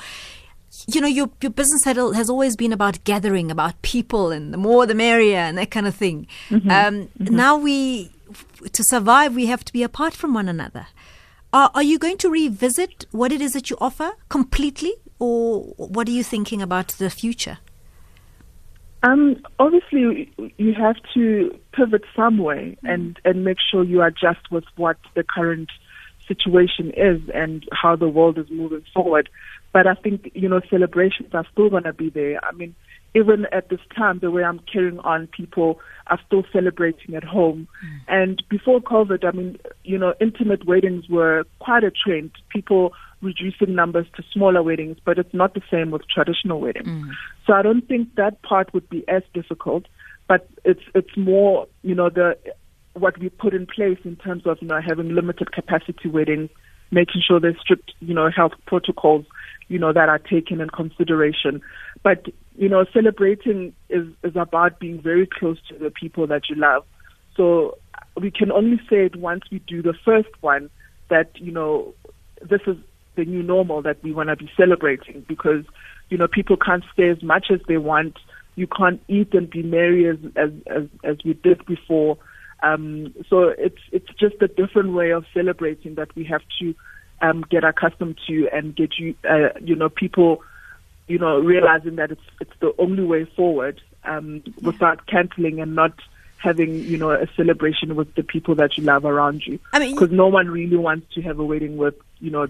You 0.87 1.01
know, 1.01 1.07
your 1.07 1.29
your 1.41 1.51
business 1.51 1.83
has 1.83 2.29
always 2.29 2.55
been 2.55 2.71
about 2.71 3.03
gathering, 3.03 3.51
about 3.51 3.81
people, 3.81 4.31
and 4.31 4.53
the 4.53 4.57
more 4.57 4.85
the 4.85 4.95
merrier, 4.95 5.37
and 5.37 5.57
that 5.57 5.71
kind 5.71 5.85
of 5.85 5.93
thing. 5.93 6.25
Um, 6.69 7.09
Now 7.19 7.57
we, 7.57 8.11
to 8.71 8.83
survive, 8.83 9.35
we 9.35 9.47
have 9.47 9.65
to 9.65 9.73
be 9.73 9.83
apart 9.83 10.13
from 10.13 10.33
one 10.33 10.47
another. 10.47 10.87
Are, 11.51 11.81
you 11.81 11.97
going 11.97 12.17
to 12.17 12.29
revisit 12.29 13.07
what 13.11 13.31
it 13.31 13.41
is 13.41 13.53
that 13.53 13.71
you 13.71 13.77
offer 13.81 14.11
completely, 14.29 14.93
or 15.17 15.63
what 15.77 16.07
are 16.07 16.11
you 16.11 16.23
thinking 16.23 16.61
about 16.61 16.89
the 16.89 17.09
future? 17.09 17.57
Um, 19.01 19.41
obviously, 19.57 20.31
you 20.57 20.73
have 20.75 20.97
to 21.15 21.57
pivot 21.71 22.03
some 22.15 22.37
way 22.37 22.77
and, 22.83 23.19
and 23.25 23.43
make 23.43 23.57
sure 23.71 23.83
you 23.83 24.03
adjust 24.03 24.51
with 24.51 24.65
what 24.75 24.97
the 25.15 25.23
current 25.23 25.69
situation 26.27 26.91
is 26.95 27.19
and 27.33 27.67
how 27.71 27.95
the 27.95 28.09
world 28.09 28.37
is 28.37 28.49
moving 28.51 28.83
forward. 28.93 29.29
But 29.73 29.87
I 29.87 29.95
think, 29.95 30.31
you 30.35 30.49
know, 30.49 30.61
celebrations 30.69 31.33
are 31.33 31.45
still 31.51 31.69
going 31.71 31.83
to 31.83 31.93
be 31.93 32.09
there. 32.09 32.43
I 32.45 32.51
mean, 32.51 32.75
even 33.15 33.45
at 33.51 33.69
this 33.69 33.79
time, 33.95 34.19
the 34.19 34.31
way 34.31 34.43
I'm 34.43 34.59
carrying 34.71 34.99
on, 34.99 35.27
people 35.27 35.79
are 36.07 36.19
still 36.25 36.43
celebrating 36.53 37.15
at 37.15 37.23
home. 37.23 37.67
Mm. 37.83 37.99
And 38.07 38.43
before 38.49 38.81
COVID, 38.81 39.25
I 39.25 39.31
mean, 39.31 39.59
you 39.83 39.97
know, 39.97 40.13
intimate 40.19 40.65
weddings 40.65 41.09
were 41.09 41.45
quite 41.59 41.83
a 41.83 41.91
trend. 41.91 42.31
People 42.49 42.93
reducing 43.21 43.75
numbers 43.75 44.07
to 44.15 44.23
smaller 44.31 44.63
weddings, 44.63 44.97
but 45.03 45.17
it's 45.17 45.33
not 45.33 45.53
the 45.53 45.61
same 45.69 45.91
with 45.91 46.07
traditional 46.07 46.61
weddings. 46.61 46.87
Mm. 46.87 47.11
So 47.45 47.53
I 47.53 47.61
don't 47.61 47.87
think 47.87 48.15
that 48.15 48.41
part 48.43 48.73
would 48.73 48.89
be 48.89 49.03
as 49.07 49.23
difficult, 49.33 49.85
but 50.27 50.47
it's 50.63 50.83
it's 50.93 51.17
more, 51.17 51.67
you 51.81 51.95
know, 51.95 52.09
the 52.09 52.37
what 52.93 53.17
we 53.17 53.29
put 53.29 53.53
in 53.53 53.65
place 53.65 53.99
in 54.03 54.15
terms 54.17 54.45
of, 54.45 54.57
you 54.61 54.67
know, 54.67 54.79
having 54.81 55.09
limited 55.09 55.51
capacity 55.51 56.09
weddings, 56.09 56.49
making 56.91 57.21
sure 57.25 57.39
there's 57.39 57.59
strict, 57.59 57.91
you 57.99 58.13
know, 58.13 58.29
health 58.29 58.53
protocols, 58.65 59.25
you 59.67 59.79
know, 59.79 59.93
that 59.93 60.09
are 60.09 60.19
taken 60.19 60.59
in 60.61 60.69
consideration. 60.69 61.61
But, 62.03 62.25
you 62.59 62.67
know, 62.67 62.83
celebrating 62.91 63.73
is, 63.87 64.05
is 64.21 64.35
about 64.35 64.79
being 64.81 65.01
very 65.01 65.25
close 65.25 65.57
to 65.69 65.77
the 65.77 65.89
people 65.89 66.27
that 66.27 66.49
you 66.49 66.57
love. 66.57 66.83
So 67.37 67.77
we 68.19 68.31
can 68.31 68.51
only 68.51 68.81
say 68.89 69.05
it 69.05 69.15
once 69.15 69.43
we 69.49 69.59
do 69.59 69.81
the 69.81 69.93
first 70.03 70.27
one 70.41 70.69
that, 71.09 71.31
you 71.35 71.53
know, 71.53 71.93
this 72.41 72.59
is 72.67 72.75
the 73.15 73.23
new 73.23 73.41
normal 73.41 73.81
that 73.83 74.03
we 74.03 74.11
want 74.11 74.27
to 74.27 74.35
be 74.35 74.51
celebrating 74.57 75.23
because, 75.25 75.63
you 76.09 76.17
know, 76.17 76.27
people 76.27 76.57
can't 76.57 76.83
stay 76.91 77.07
as 77.07 77.23
much 77.23 77.45
as 77.49 77.61
they 77.69 77.77
want. 77.77 78.17
You 78.57 78.67
can't 78.67 79.01
eat 79.07 79.33
and 79.33 79.49
be 79.49 79.63
merry 79.63 80.09
as, 80.09 80.17
as, 80.35 80.49
as, 80.67 80.83
as 81.05 81.15
we 81.23 81.35
did 81.35 81.65
before. 81.65 82.17
Um, 82.61 83.15
so 83.29 83.53
it's, 83.57 83.79
it's 83.93 84.09
just 84.19 84.35
a 84.41 84.49
different 84.49 84.91
way 84.91 85.11
of 85.11 85.23
celebrating 85.33 85.95
that 85.95 86.13
we 86.13 86.25
have 86.25 86.41
to 86.59 86.75
um, 87.21 87.45
get 87.49 87.63
accustomed 87.63 88.19
to 88.27 88.49
and 88.51 88.75
get 88.75 88.97
you, 88.97 89.15
uh, 89.23 89.57
you 89.61 89.77
know, 89.77 89.87
people, 89.87 90.43
you 91.09 91.17
know, 91.17 91.39
realizing 91.39 91.95
that 91.95 92.11
it's, 92.11 92.21
it's 92.39 92.53
the 92.59 92.73
only 92.77 93.03
way 93.03 93.25
forward 93.25 93.81
um, 94.05 94.43
without 94.61 95.07
canceling 95.07 95.59
and 95.59 95.75
not 95.75 95.91
having, 96.37 96.75
you 96.75 96.97
know, 96.97 97.09
a 97.11 97.27
celebration 97.35 97.95
with 97.95 98.13
the 98.15 98.23
people 98.23 98.55
that 98.55 98.77
you 98.77 98.83
love 98.83 99.03
around 99.03 99.45
you. 99.45 99.59
I 99.73 99.79
mean- 99.79 99.95
because 99.95 100.11
no 100.11 100.27
one 100.27 100.49
really 100.49 100.77
wants 100.77 101.13
to 101.15 101.21
have 101.23 101.39
a 101.39 101.43
wedding 101.43 101.77
with, 101.77 101.95
you 102.19 102.29
know, 102.29 102.47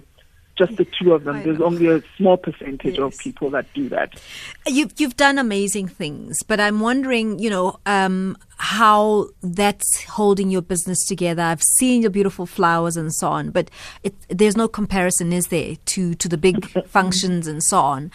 just 0.59 0.75
the 0.75 0.85
two 0.85 1.13
of 1.13 1.23
them. 1.23 1.41
There's 1.41 1.61
only 1.61 1.87
a 1.87 2.03
small 2.17 2.35
percentage 2.35 2.99
of 2.99 3.17
people 3.17 3.49
that 3.51 3.65
do 3.73 3.87
that. 3.89 4.21
You've 4.67 4.93
you've 4.97 5.15
done 5.15 5.39
amazing 5.39 5.87
things, 5.87 6.43
but 6.43 6.59
I'm 6.59 6.81
wondering, 6.81 7.39
you 7.39 7.49
know, 7.49 7.79
um, 7.85 8.37
how 8.57 9.29
that's 9.41 10.03
holding 10.03 10.49
your 10.49 10.61
business 10.61 10.99
together. 11.07 11.41
I've 11.41 11.63
seen 11.77 12.01
your 12.01 12.11
beautiful 12.11 12.45
flowers 12.45 12.97
and 12.97 13.13
so 13.15 13.29
on, 13.29 13.51
but 13.51 13.71
it, 14.03 14.13
there's 14.27 14.57
no 14.57 14.67
comparison, 14.67 15.31
is 15.31 15.47
there, 15.47 15.77
to 15.85 16.13
to 16.15 16.27
the 16.27 16.37
big 16.37 16.69
functions 16.87 17.47
and 17.47 17.63
so 17.63 17.79
on? 17.79 18.11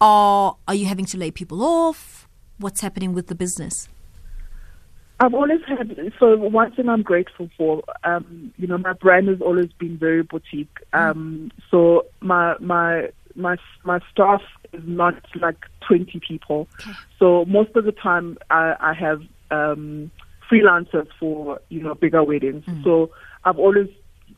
Are 0.00 0.56
are 0.66 0.74
you 0.74 0.86
having 0.86 1.06
to 1.06 1.18
lay 1.18 1.30
people 1.30 1.62
off? 1.62 2.28
What's 2.58 2.80
happening 2.80 3.14
with 3.14 3.26
the 3.26 3.34
business? 3.34 3.88
I've 5.20 5.34
always 5.34 5.60
had 5.66 6.12
so 6.20 6.36
one 6.36 6.72
thing 6.72 6.88
I'm 6.88 7.02
grateful 7.02 7.50
for. 7.56 7.82
Um, 8.04 8.52
you 8.56 8.68
know, 8.68 8.78
my 8.78 8.92
brand 8.92 9.28
has 9.28 9.40
always 9.40 9.72
been 9.72 9.98
very 9.98 10.22
boutique. 10.22 10.78
Um, 10.92 11.50
so 11.70 12.06
my 12.20 12.54
my 12.60 13.10
my 13.34 13.56
my 13.82 14.00
staff 14.12 14.42
is 14.72 14.82
not 14.86 15.14
like 15.40 15.56
20 15.88 16.20
people. 16.20 16.68
So 17.18 17.44
most 17.46 17.74
of 17.74 17.84
the 17.84 17.92
time 17.92 18.38
I, 18.50 18.76
I 18.78 18.92
have 18.92 19.22
um, 19.50 20.10
freelancers 20.50 21.08
for 21.18 21.60
you 21.68 21.82
know 21.82 21.94
bigger 21.94 22.22
weddings. 22.22 22.64
So 22.84 23.10
I've 23.44 23.58
always 23.58 23.88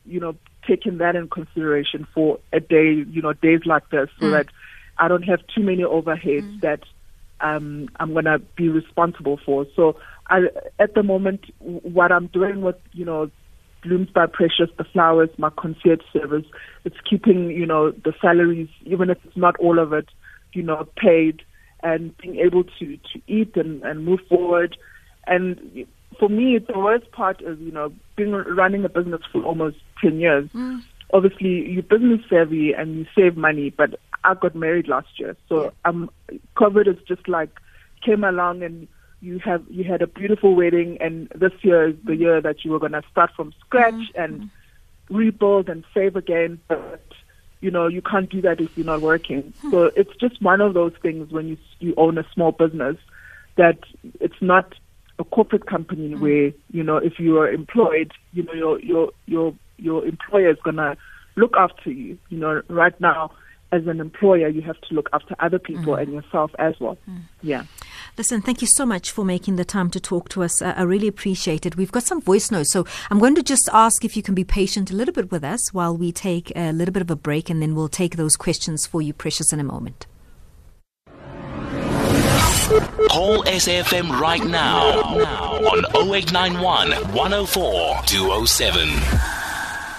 you 0.05 0.19
know 0.19 0.35
taken 0.67 0.97
that 0.97 1.15
in 1.15 1.27
consideration 1.29 2.07
for 2.13 2.39
a 2.53 2.59
day. 2.59 3.05
You 3.07 3.21
know, 3.21 3.33
days 3.33 3.61
like 3.65 3.87
this, 3.89 4.09
so 4.19 4.31
that 4.31 4.47
I 5.01 5.07
don't 5.07 5.23
have 5.23 5.39
too 5.53 5.63
many 5.63 5.81
overheads 5.81 6.61
that 6.61 6.81
um, 7.41 7.89
I'm 7.99 8.13
going 8.13 8.25
to 8.25 8.37
be 8.55 8.69
responsible 8.69 9.39
for. 9.43 9.65
So 9.75 9.97
I, 10.27 10.41
at 10.79 10.93
the 10.93 11.01
moment, 11.01 11.45
what 11.59 12.11
I'm 12.11 12.27
doing 12.27 12.61
with, 12.61 12.75
you 12.93 13.03
know, 13.03 13.31
Blooms 13.83 14.09
by 14.13 14.27
Precious, 14.27 14.69
the 14.77 14.83
flowers, 14.83 15.29
my 15.39 15.49
concierge 15.49 16.01
service, 16.13 16.45
it's 16.85 16.97
keeping, 17.09 17.49
you 17.49 17.65
know, 17.65 17.89
the 17.89 18.13
salaries, 18.21 18.69
even 18.85 19.09
if 19.09 19.17
it's 19.25 19.35
not 19.35 19.57
all 19.57 19.79
of 19.79 19.91
it, 19.91 20.07
you 20.53 20.61
know, 20.61 20.87
paid 20.97 21.41
and 21.81 22.15
being 22.17 22.35
able 22.35 22.63
to, 22.63 22.97
to 22.97 23.21
eat 23.25 23.57
and, 23.57 23.81
and 23.81 24.05
move 24.05 24.19
forward. 24.29 24.77
And 25.25 25.87
for 26.19 26.29
me, 26.29 26.59
the 26.59 26.77
worst 26.77 27.11
part 27.11 27.41
is, 27.41 27.57
you 27.59 27.71
know, 27.71 27.91
being 28.15 28.33
running 28.33 28.85
a 28.85 28.89
business 28.89 29.21
for 29.31 29.43
almost 29.43 29.77
10 30.03 30.19
years. 30.19 30.47
Obviously, 31.11 31.67
you're 31.71 31.81
business 31.81 32.21
savvy 32.29 32.73
and 32.73 32.99
you 32.99 33.05
save 33.15 33.35
money, 33.35 33.71
but 33.75 33.99
I 34.23 34.33
got 34.35 34.55
married 34.55 34.87
last 34.87 35.19
year. 35.19 35.35
So 35.49 35.73
um, 35.85 36.09
COVID 36.55 36.87
is 36.87 37.01
just 37.07 37.27
like 37.27 37.49
came 38.03 38.23
along 38.23 38.63
and 38.63 38.87
you 39.21 39.39
have 39.39 39.63
you 39.69 39.83
had 39.83 40.01
a 40.01 40.07
beautiful 40.07 40.55
wedding 40.55 40.97
and 40.99 41.29
this 41.35 41.53
year 41.61 41.89
is 41.89 41.95
the 42.03 42.15
year 42.15 42.41
that 42.41 42.65
you 42.65 42.71
were 42.71 42.79
going 42.79 42.93
to 42.93 43.03
start 43.11 43.31
from 43.35 43.53
scratch 43.65 43.93
mm-hmm. 43.93 44.21
and 44.21 44.49
rebuild 45.09 45.69
and 45.69 45.83
save 45.93 46.15
again. 46.15 46.59
But 46.67 47.03
you 47.61 47.71
know 47.71 47.87
you 47.87 48.01
can't 48.01 48.29
do 48.29 48.41
that 48.41 48.59
if 48.59 48.75
you're 48.75 48.85
not 48.85 49.01
working. 49.01 49.53
Hmm. 49.61 49.71
So 49.71 49.83
it's 49.95 50.15
just 50.19 50.41
one 50.41 50.61
of 50.61 50.73
those 50.73 50.93
things 51.01 51.31
when 51.31 51.47
you 51.47 51.57
you 51.79 51.93
own 51.97 52.17
a 52.17 52.25
small 52.33 52.51
business 52.51 52.97
that 53.55 53.79
it's 54.19 54.41
not 54.41 54.73
a 55.19 55.23
corporate 55.23 55.67
company 55.67 56.13
hmm. 56.13 56.21
where 56.21 56.51
you 56.71 56.83
know 56.83 56.97
if 56.97 57.19
you 57.19 57.37
are 57.37 57.51
employed 57.51 58.11
you 58.33 58.43
know 58.43 58.53
your 58.53 58.79
your 58.79 59.11
your 59.27 59.55
your 59.77 60.05
employer 60.05 60.49
is 60.49 60.57
going 60.63 60.77
to 60.77 60.97
look 61.35 61.55
after 61.57 61.91
you 61.91 62.17
you 62.29 62.37
know 62.37 62.61
right 62.67 62.99
now 62.99 63.31
as 63.71 63.87
an 63.87 63.99
employer 63.99 64.47
you 64.47 64.61
have 64.61 64.79
to 64.81 64.93
look 64.93 65.09
after 65.13 65.35
other 65.39 65.59
people 65.59 65.95
and 65.95 66.11
yourself 66.13 66.51
as 66.59 66.73
well 66.79 66.97
yeah 67.41 67.63
Listen, 68.17 68.41
thank 68.41 68.61
you 68.61 68.67
so 68.67 68.85
much 68.85 69.11
for 69.11 69.23
making 69.23 69.55
the 69.55 69.65
time 69.65 69.89
to 69.91 69.99
talk 69.99 70.27
to 70.29 70.43
us. 70.43 70.61
Uh, 70.61 70.73
I 70.75 70.83
really 70.83 71.07
appreciate 71.07 71.65
it. 71.65 71.77
We've 71.77 71.91
got 71.91 72.03
some 72.03 72.21
voice 72.21 72.51
notes, 72.51 72.71
so 72.71 72.85
I'm 73.09 73.19
going 73.19 73.35
to 73.35 73.43
just 73.43 73.69
ask 73.71 74.03
if 74.03 74.17
you 74.17 74.23
can 74.23 74.35
be 74.35 74.43
patient 74.43 74.91
a 74.91 74.95
little 74.95 75.13
bit 75.13 75.31
with 75.31 75.43
us 75.43 75.73
while 75.73 75.95
we 75.95 76.11
take 76.11 76.51
a 76.55 76.73
little 76.73 76.91
bit 76.91 77.01
of 77.01 77.09
a 77.09 77.15
break, 77.15 77.49
and 77.49 77.61
then 77.61 77.73
we'll 77.73 77.87
take 77.87 78.17
those 78.17 78.35
questions 78.35 78.85
for 78.85 79.01
you, 79.01 79.13
Precious, 79.13 79.53
in 79.53 79.59
a 79.59 79.63
moment. 79.63 80.07
Call 83.09 83.43
SAFM 83.43 84.19
right 84.19 84.43
now, 84.43 85.15
now 85.15 85.53
on 85.55 85.85
0891 85.95 86.91
104 87.13 88.01
207. 88.05 89.40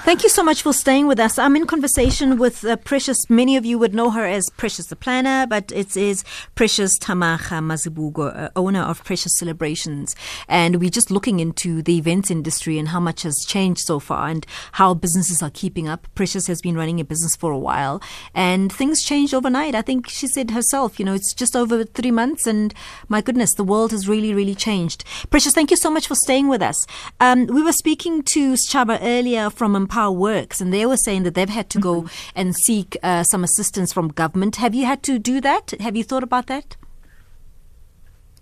Thank 0.05 0.25
you 0.25 0.29
so 0.29 0.43
much 0.43 0.63
for 0.63 0.73
staying 0.73 1.07
with 1.07 1.21
us. 1.21 1.39
I'm 1.39 1.55
in 1.55 1.65
conversation 1.65 2.37
with 2.37 2.65
uh, 2.65 2.75
Precious. 2.75 3.31
Many 3.31 3.57
of 3.57 3.65
you 3.65 3.79
would 3.79 3.95
know 3.95 4.11
her 4.11 4.27
as 4.27 4.51
Precious 4.57 4.87
the 4.87 4.97
Planner, 4.97 5.47
but 5.47 5.71
it 5.71 5.97
is 5.97 6.25
Precious 6.57 6.99
Thamaga 6.99 7.63
Mazibuko, 7.63 8.37
uh, 8.37 8.51
owner 8.57 8.81
of 8.81 9.05
Precious 9.05 9.39
Celebrations. 9.39 10.17
And 10.49 10.81
we're 10.81 10.91
just 10.91 11.13
looking 11.13 11.39
into 11.39 11.83
the 11.83 11.97
events 11.99 12.33
industry 12.33 12.81
and 12.81 12.89
how 12.89 12.99
much 12.99 13.23
has 13.23 13.45
changed 13.47 13.83
so 13.83 14.01
far 14.01 14.27
and 14.27 14.45
how 14.73 14.93
businesses 14.93 15.41
are 15.41 15.51
keeping 15.51 15.87
up. 15.87 16.09
Precious 16.17 16.49
has 16.49 16.61
been 16.61 16.77
running 16.77 16.99
a 16.99 17.05
business 17.05 17.37
for 17.37 17.53
a 17.53 17.59
while 17.59 18.03
and 18.35 18.73
things 18.73 19.05
changed 19.05 19.33
overnight. 19.33 19.77
I 19.77 19.83
think 19.83 20.09
she 20.09 20.27
said 20.27 20.51
herself, 20.51 20.99
you 20.99 21.05
know, 21.05 21.15
it's 21.15 21.33
just 21.33 21.55
over 21.55 21.85
three 21.85 22.11
months 22.11 22.45
and 22.49 22.75
my 23.09 23.21
goodness, 23.21 23.55
the 23.55 23.63
world 23.63 23.93
has 23.93 24.09
really, 24.09 24.35
really 24.35 24.57
changed. 24.57 25.05
Precious, 25.31 25.55
thank 25.55 25.71
you 25.71 25.77
so 25.77 25.93
much 25.93 26.09
for 26.09 26.17
staying 26.17 26.49
with 26.49 26.61
us. 26.61 26.89
Um, 27.21 27.47
we 27.47 27.63
were 27.63 27.73
speaking 27.73 28.25
to 28.25 28.55
Chaba 28.55 28.99
earlier 29.01 29.49
from 29.49 29.77
Empowaworx, 29.93 30.61
and 30.61 30.73
they 30.73 30.87
were 30.87 30.97
saying 30.97 31.23
that 31.25 31.35
they've 31.35 31.49
had 31.49 31.69
to 31.71 31.79
go 31.79 32.07
and 32.35 32.55
seek 32.55 32.97
uh, 33.03 33.23
some 33.25 33.45
assistance 33.45 33.93
from 33.93 34.09
government. 34.09 34.57
Have 34.57 34.75
you 34.75 34.87
had 34.87 35.03
to 35.05 35.19
do 35.19 35.41
that? 35.41 35.73
Have 35.81 35.97
you 35.97 36.05
thought 36.05 36.23
about 36.23 36.47
that? 36.47 36.77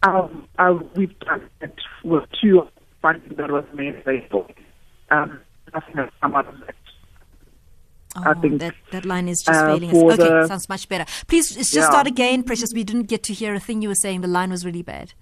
Um, 0.03 0.47
uh, 0.59 0.79
we've 0.97 1.19
done 1.21 1.43
it 1.61 1.75
with 2.05 2.25
two 2.41 2.67
funding 3.03 3.37
that 3.37 3.51
was 3.51 3.65
made 3.75 3.97
available. 3.97 4.47
Um, 5.11 5.41
nothing 5.75 5.97
has 5.97 6.09
come 6.23 6.35
out 6.35 6.49
of 6.49 6.59
that. 6.61 6.75
I 8.17 8.35
think 8.35 8.61
that, 8.61 8.75
that 8.91 9.05
line 9.05 9.29
is 9.29 9.41
just 9.43 9.61
uh, 9.61 9.67
failing 9.67 9.91
us. 9.91 9.97
Okay, 9.97 10.17
the- 10.17 10.47
sounds 10.49 10.69
much 10.69 10.89
better. 10.89 11.05
Please 11.29 11.55
just 11.55 11.75
Yeah. 11.75 11.89
start 11.89 12.07
again, 12.07 12.43
Precious. 12.43 12.73
We 12.75 12.83
didn't 12.83 13.05
get 13.05 13.23
to 13.25 13.33
hear 13.35 13.55
a 13.55 13.61
thing 13.61 13.83
you 13.83 13.89
were 13.89 13.95
saying. 13.95 14.23
The 14.23 14.29
line 14.29 14.51
was 14.51 14.65
really 14.65 14.83
bad. 14.83 15.13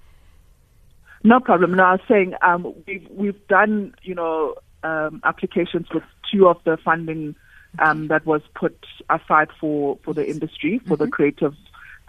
No 1.25 1.41
problem. 1.41 1.75
No, 1.75 1.83
I 1.85 1.93
was 1.93 2.01
saying 2.09 2.35
um, 2.43 2.73
we've 2.87 3.07
we've 3.11 3.47
done 3.49 3.93
you 4.03 4.15
know 4.15 4.55
um, 4.85 5.21
applications 5.25 5.89
with 5.93 6.05
two 6.31 6.49
of 6.49 6.59
the 6.65 6.77
funding 6.85 7.35
um, 7.79 8.09
that 8.09 8.25
was 8.27 8.43
put 8.55 8.79
aside 9.11 9.49
for 9.61 9.99
for 10.05 10.15
the 10.15 10.29
industry 10.29 10.81
for 10.87 10.97
the 10.97 11.07
creative 11.07 11.55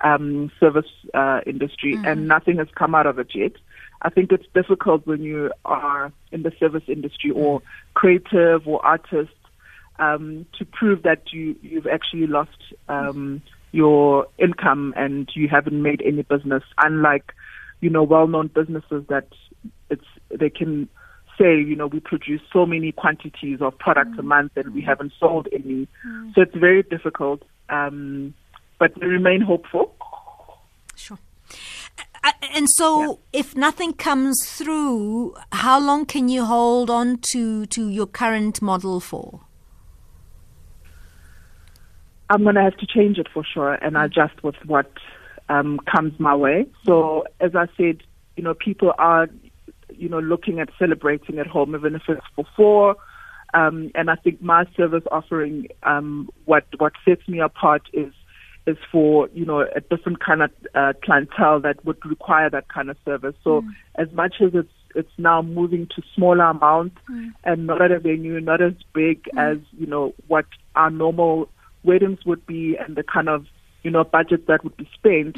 um, 0.03 0.51
service 0.60 0.89
uh, 1.13 1.41
industry, 1.45 1.97
and 2.05 2.27
nothing 2.27 2.58
has 2.58 2.67
come 2.75 2.95
out 2.95 3.05
of 3.05 3.19
it 3.19 3.27
yet. 3.36 3.53
I 4.01 4.10
think 4.10 4.32
it's 4.32 4.45
difficult 4.53 5.05
when 5.05 5.23
you 5.23 5.51
are 5.65 6.12
in 6.32 6.43
the 6.43 6.53
service 6.58 6.84
industry 6.88 7.32
or 7.32 7.62
creative 7.95 8.65
or 8.65 8.86
artist 8.86 9.34
um, 9.99 10.45
to 10.58 10.65
prove 10.65 11.03
that 11.03 11.34
you 11.34 11.55
you've 11.62 11.88
actually 11.88 12.27
lost 12.27 12.73
um, 12.88 13.41
your 13.71 14.27
income 14.38 14.93
and 14.95 15.29
you 15.36 15.49
haven't 15.49 15.82
made 15.82 16.01
any 16.01 16.21
business. 16.21 16.63
Unlike 16.77 17.34
you 17.82 17.89
know 17.89 18.03
well-known 18.03 18.47
businesses 18.47 19.03
that 19.10 19.27
it's 19.89 20.05
they 20.29 20.49
can 20.49 20.88
say 21.39 21.58
you 21.58 21.75
know 21.75 21.88
we 21.88 21.99
produce 21.99 22.41
so 22.52 22.65
many 22.65 22.91
quantities 22.91 23.62
of 23.62 23.78
products 23.78 24.17
a 24.17 24.23
month 24.23 24.52
and 24.56 24.73
we 24.73 24.82
haven't 24.82 25.13
sold 25.19 25.47
any. 25.54 25.88
So 26.36 26.41
it's 26.41 26.56
very 26.56 26.84
difficult. 26.84 27.43
Um, 27.69 28.34
but 28.80 28.97
we 28.99 29.08
remain 29.08 29.41
hopeful. 29.41 29.93
Sure. 30.95 31.19
And 32.54 32.67
so, 32.69 33.19
if 33.32 33.56
nothing 33.56 33.93
comes 33.93 34.45
through, 34.45 35.36
how 35.52 35.80
long 35.80 36.06
can 36.06 36.30
you 36.30 36.45
hold 36.45 36.89
on 36.89 37.17
to, 37.32 37.65
to 37.67 37.89
your 37.89 38.08
current 38.08 38.62
model 38.62 38.99
for? 38.99 39.41
I'm 42.30 42.43
going 42.43 42.56
to 42.56 42.62
have 42.62 42.78
to 42.78 42.86
change 42.86 43.17
it 43.17 43.28
for 43.34 43.43
sure 43.43 43.73
and 43.73 43.95
adjust 43.97 44.43
with 44.43 44.56
what 44.65 44.91
um, 45.47 45.80
comes 45.80 46.19
my 46.19 46.36
way. 46.36 46.67
So, 46.86 47.25
as 47.39 47.56
I 47.56 47.67
said, 47.78 48.04
you 48.36 48.43
know, 48.43 48.54
people 48.54 48.93
are, 48.97 49.30
you 49.95 50.10
know, 50.10 50.19
looking 50.19 50.60
at 50.60 50.69
celebrating 50.78 51.39
at 51.39 51.47
home, 51.47 51.75
even 51.75 51.95
if 51.95 52.04
it's 52.08 52.25
for 52.36 52.45
four. 52.56 52.95
Um, 53.54 53.91
and 53.95 54.12
I 54.12 54.15
think 54.15 54.41
my 54.41 54.65
service 54.78 55.04
offering, 55.12 55.67
um, 55.84 56.30
what 56.45 56.65
what 56.78 56.93
sets 57.04 57.28
me 57.28 57.39
apart 57.39 57.84
is 57.93 58.13
is 58.67 58.78
for 58.91 59.28
you 59.34 59.45
know 59.45 59.62
a 59.62 59.82
different 59.82 60.23
kind 60.23 60.43
of 60.43 60.52
uh, 60.75 60.93
clientele 61.04 61.60
that 61.62 61.84
would 61.86 62.04
require 62.06 62.49
that 62.49 62.67
kind 62.67 62.89
of 62.89 62.97
service. 63.06 63.36
So, 63.43 63.63
as 63.95 64.12
much 64.12 64.36
as 64.41 64.52
it's 64.54 64.71
it's 64.95 65.12
now 65.17 65.41
moving 65.41 65.88
to 65.95 66.02
smaller 66.15 66.45
amounts 66.45 66.97
and 67.43 67.67
not 67.67 67.82
at 67.82 67.91
a 67.91 67.99
venue, 67.99 68.39
not 68.39 68.62
as 68.62 68.73
big 68.93 69.28
as 69.38 69.58
you 69.78 69.88
know 69.88 70.13
what 70.28 70.45
our 70.75 70.91
normal 70.91 71.49
weddings 71.84 72.19
would 72.25 72.45
be 72.45 72.75
and 72.78 72.95
the 72.95 73.04
kind 73.04 73.30
of 73.30 73.45
you 73.84 73.91
know 73.91 74.04
budget 74.04 74.47
that 74.47 74.63
would 74.63 74.78
be 74.78 74.89
spent. 74.93 75.36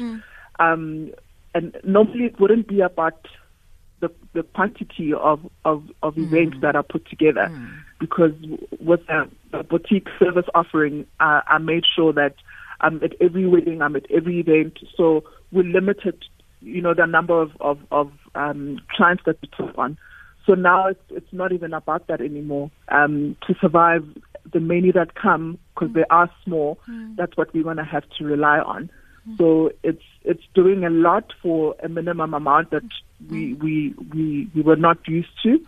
Um, 0.58 1.12
and 1.54 1.76
normally 1.84 2.24
it 2.24 2.40
wouldn't 2.40 2.68
be 2.68 2.80
about 2.80 3.26
the 4.02 4.10
the 4.34 4.42
quantity 4.42 5.14
of 5.14 5.38
of, 5.64 5.78
of 6.02 6.18
events 6.18 6.56
that 6.60 6.74
are 6.76 6.82
put 6.94 7.02
together, 7.08 7.46
because 7.98 8.32
with 8.80 9.00
a, 9.08 9.20
a 9.58 9.62
boutique 9.62 10.08
service 10.18 10.48
offering, 10.54 11.06
uh, 11.20 11.40
I 11.54 11.58
made 11.58 11.84
sure 11.96 12.12
that 12.12 12.34
I'm 12.82 12.96
at 13.06 13.14
every 13.26 13.46
wedding, 13.46 13.80
I'm 13.80 13.96
at 13.96 14.10
every 14.10 14.40
event, 14.40 14.74
so 14.96 15.24
we 15.52 15.62
limited, 15.62 16.16
you 16.60 16.82
know, 16.82 16.94
the 16.94 17.06
number 17.06 17.40
of 17.40 17.50
of, 17.60 17.78
of 17.90 18.06
um, 18.34 18.80
clients 18.94 19.22
that 19.26 19.38
we 19.40 19.48
took 19.56 19.78
on. 19.78 19.96
So 20.46 20.54
now 20.54 20.88
it's 20.88 21.06
it's 21.10 21.32
not 21.32 21.52
even 21.52 21.72
about 21.72 22.08
that 22.08 22.20
anymore. 22.20 22.70
Um, 22.88 23.36
to 23.46 23.54
survive 23.60 24.04
the 24.52 24.60
many 24.60 24.90
that 24.90 25.14
come, 25.14 25.58
because 25.72 25.94
they 25.94 26.04
are 26.10 26.28
small, 26.44 26.78
that's 27.16 27.36
what 27.36 27.54
we're 27.54 27.62
going 27.62 27.76
to 27.76 27.84
have 27.84 28.04
to 28.18 28.24
rely 28.24 28.58
on. 28.58 28.90
So 29.38 29.70
it's 29.84 30.02
it's 30.22 30.42
doing 30.52 30.84
a 30.84 30.90
lot 30.90 31.32
for 31.40 31.76
a 31.80 31.88
minimum 31.88 32.34
amount 32.34 32.70
that 32.72 32.82
we 33.30 33.54
we 33.54 33.94
we, 34.12 34.48
we 34.54 34.62
were 34.62 34.76
not 34.76 34.98
used 35.08 35.30
to. 35.42 35.60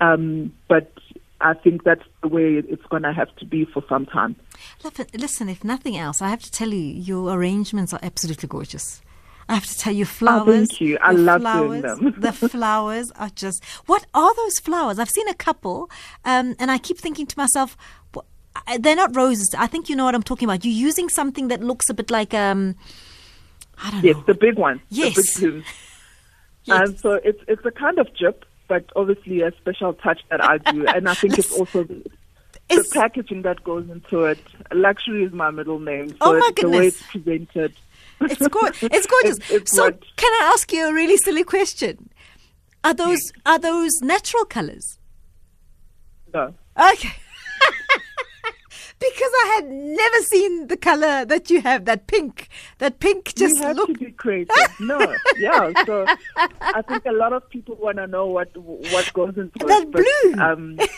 Um, 0.00 0.52
but 0.68 0.92
I 1.42 1.54
think 1.54 1.84
that's 1.84 2.04
the 2.22 2.28
way 2.28 2.54
it's 2.56 2.84
going 2.86 3.02
to 3.02 3.12
have 3.12 3.34
to 3.36 3.44
be 3.44 3.64
for 3.66 3.82
some 3.88 4.06
time. 4.06 4.36
Listen- 5.14 5.48
if 5.48 5.64
nothing 5.64 5.96
else, 5.96 6.20
I 6.22 6.28
have 6.28 6.42
to 6.42 6.50
tell 6.50 6.68
you, 6.68 6.78
your 6.78 7.32
arrangements 7.34 7.92
are 7.92 8.00
absolutely 8.02 8.48
gorgeous. 8.48 9.00
I 9.48 9.54
have 9.54 9.66
to 9.66 9.78
tell 9.78 9.92
you, 9.92 10.04
flowers. 10.04 10.68
thank 10.68 10.80
you. 10.80 10.98
I 11.02 11.12
the 11.12 11.18
love 11.20 11.40
flowers, 11.40 11.82
them. 11.82 12.14
the 12.18 12.32
flowers 12.48 13.10
are 13.16 13.30
just. 13.30 13.64
What 13.86 14.06
are 14.14 14.34
those 14.36 14.58
flowers? 14.60 14.98
I've 14.98 15.10
seen 15.10 15.28
a 15.28 15.34
couple, 15.34 15.90
um, 16.24 16.54
and 16.58 16.70
I 16.70 16.78
keep 16.78 16.98
thinking 16.98 17.26
to 17.26 17.36
myself, 17.38 17.76
I- 18.66 18.78
they're 18.78 18.94
not 18.96 19.14
roses. 19.16 19.54
I 19.58 19.66
think 19.66 19.88
you 19.88 19.96
know 19.96 20.04
what 20.04 20.14
I'm 20.14 20.22
talking 20.22 20.46
about. 20.48 20.64
You're 20.64 20.74
using 20.88 21.08
something 21.08 21.48
that 21.48 21.62
looks 21.62 21.88
a 21.90 21.94
bit 21.94 22.10
like 22.10 22.32
um, 22.34 22.76
I 23.82 23.90
don't 23.90 24.04
Yes, 24.04 24.16
know. 24.16 24.22
the 24.26 24.34
big 24.34 24.56
one. 24.58 24.80
Yes. 24.88 25.42
The 26.66 26.72
big 26.72 26.78
plumes. 26.78 26.80
Yes. 26.80 26.88
And 26.90 26.98
so 27.00 27.12
it's 27.24 27.42
it's 27.48 27.64
a 27.66 27.70
kind 27.70 27.98
of 27.98 28.12
jip, 28.14 28.44
but 28.68 28.84
obviously 28.96 29.42
a 29.42 29.52
special 29.52 29.94
touch 29.94 30.20
that 30.30 30.42
I 30.44 30.58
do, 30.58 30.86
and 30.86 31.08
I 31.08 31.14
think 31.14 31.38
it's 31.38 31.52
also 31.58 31.84
the, 31.84 32.04
the 32.68 32.90
packaging 32.92 33.42
that 33.42 33.62
goes 33.64 33.88
into 33.90 34.24
it. 34.24 34.38
Luxury 34.72 35.24
is 35.24 35.32
my 35.32 35.50
middle 35.50 35.78
name, 35.78 36.10
so 36.10 36.16
Oh, 36.20 36.38
my 36.38 36.48
it's 36.52 36.62
the 36.62 36.68
way 36.68 36.86
it's 36.88 37.02
presented. 37.02 37.72
It's 38.22 38.48
go- 38.48 38.60
It's 38.82 39.06
gorgeous. 39.06 39.36
It's- 39.38 39.50
it's 39.50 39.74
so, 39.74 39.84
what- 39.84 40.04
can 40.16 40.32
I 40.42 40.50
ask 40.54 40.72
you 40.72 40.86
a 40.88 40.92
really 40.92 41.16
silly 41.16 41.44
question? 41.44 42.10
Are 42.84 42.94
those 42.94 43.32
are 43.46 43.58
those 43.58 44.00
natural 44.02 44.44
colors? 44.44 44.98
No. 46.32 46.54
Okay. 46.78 47.10
Because 49.00 49.30
I 49.44 49.52
had 49.56 49.64
never 49.70 50.18
seen 50.24 50.66
the 50.68 50.76
color 50.76 51.24
that 51.24 51.50
you 51.50 51.62
have, 51.62 51.86
that 51.86 52.06
pink. 52.06 52.48
That 52.78 53.00
pink 53.00 53.34
just 53.34 53.56
you 53.56 53.62
have 53.62 53.76
look. 53.76 53.88
to 53.88 53.94
be 53.94 54.12
creative. 54.12 54.54
No, 54.78 54.98
yeah. 55.38 55.72
So 55.86 56.04
I 56.60 56.82
think 56.82 57.06
a 57.06 57.12
lot 57.12 57.32
of 57.32 57.48
people 57.50 57.76
want 57.76 57.96
to 57.96 58.06
know 58.06 58.26
what 58.26 58.54
what 58.56 59.10
goes 59.14 59.36
into 59.36 59.58
That 59.66 59.82
it. 59.82 59.90
but, 59.90 60.02
blue. 60.04 60.42
Um, 60.42 60.78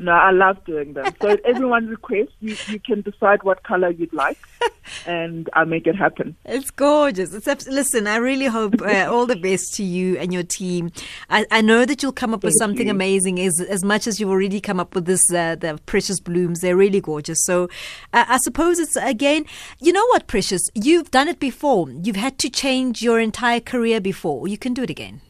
no, 0.00 0.12
I 0.12 0.30
love 0.30 0.64
doing 0.64 0.94
them. 0.94 1.14
So 1.20 1.28
at 1.28 1.44
everyone's 1.44 1.90
request, 1.90 2.30
you 2.40 2.56
you 2.68 2.80
can 2.80 3.02
decide 3.02 3.42
what 3.42 3.62
color 3.62 3.90
you'd 3.90 4.12
like, 4.12 4.38
and 5.06 5.48
I 5.52 5.64
make 5.64 5.86
it 5.86 5.94
happen. 5.94 6.34
It's 6.46 6.70
gorgeous. 6.70 7.34
It's 7.34 7.46
abs- 7.46 7.68
listen. 7.68 8.06
I 8.06 8.16
really 8.16 8.46
hope 8.46 8.80
uh, 8.80 9.06
all 9.10 9.26
the 9.26 9.36
best 9.36 9.74
to 9.74 9.84
you 9.84 10.16
and 10.16 10.32
your 10.32 10.42
team. 10.42 10.90
I, 11.28 11.46
I 11.50 11.60
know 11.60 11.84
that 11.84 12.02
you'll 12.02 12.12
come 12.12 12.32
up 12.32 12.42
with 12.42 12.54
something 12.58 12.86
you. 12.86 12.92
amazing. 12.92 13.38
As 13.40 13.60
as 13.60 13.84
much 13.84 14.06
as 14.06 14.18
you've 14.18 14.30
already 14.30 14.60
come 14.60 14.80
up 14.80 14.94
with 14.94 15.04
this, 15.04 15.22
uh, 15.32 15.56
the 15.56 15.78
precious 15.86 16.18
blooms. 16.18 16.60
They're 16.60 16.76
really 16.76 17.00
gorgeous. 17.00 17.44
So 17.44 17.64
uh, 18.12 18.24
I 18.26 18.38
suppose 18.38 18.78
it's 18.78 18.96
again. 18.96 19.44
You 19.80 19.92
know 19.92 20.06
what, 20.06 20.26
precious? 20.26 20.62
You've 20.74 21.10
done 21.10 21.28
it 21.28 21.38
before. 21.38 21.90
You've 21.90 22.16
had 22.16 22.38
to 22.38 22.48
change 22.48 23.02
your 23.02 23.20
entire 23.20 23.60
career 23.60 24.00
before. 24.00 24.48
You 24.48 24.56
can 24.58 24.74
do 24.74 24.82
it 24.82 24.90
again. 24.90 25.20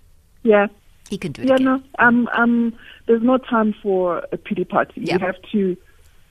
Yeah. 0.42 0.68
You 1.10 1.18
can 1.18 1.32
do 1.32 1.42
it 1.42 1.48
Yeah, 1.48 1.54
again. 1.54 1.64
no, 1.66 1.82
um, 1.98 2.28
um, 2.32 2.72
there's 3.06 3.22
no 3.22 3.36
time 3.38 3.74
for 3.82 4.18
a 4.32 4.36
pity 4.36 4.64
party. 4.64 5.02
Yeah. 5.02 5.14
You 5.14 5.18
have 5.26 5.42
to, 5.52 5.76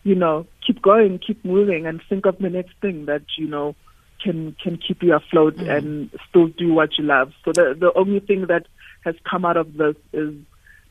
you 0.03 0.15
know, 0.15 0.47
keep 0.65 0.81
going, 0.81 1.19
keep 1.19 1.43
moving, 1.43 1.85
and 1.85 2.01
think 2.09 2.25
of 2.25 2.37
the 2.39 2.49
next 2.49 2.73
thing 2.81 3.05
that 3.05 3.23
you 3.37 3.47
know 3.47 3.75
can 4.23 4.55
can 4.61 4.77
keep 4.77 5.01
you 5.03 5.13
afloat 5.13 5.55
Mm. 5.57 5.69
and 5.77 6.09
still 6.29 6.47
do 6.47 6.73
what 6.73 6.97
you 6.97 7.03
love. 7.05 7.33
So 7.45 7.51
the 7.51 7.75
the 7.77 7.91
only 7.95 8.19
thing 8.19 8.47
that 8.47 8.67
has 9.05 9.15
come 9.29 9.45
out 9.45 9.57
of 9.57 9.75
this 9.77 9.95
is 10.13 10.33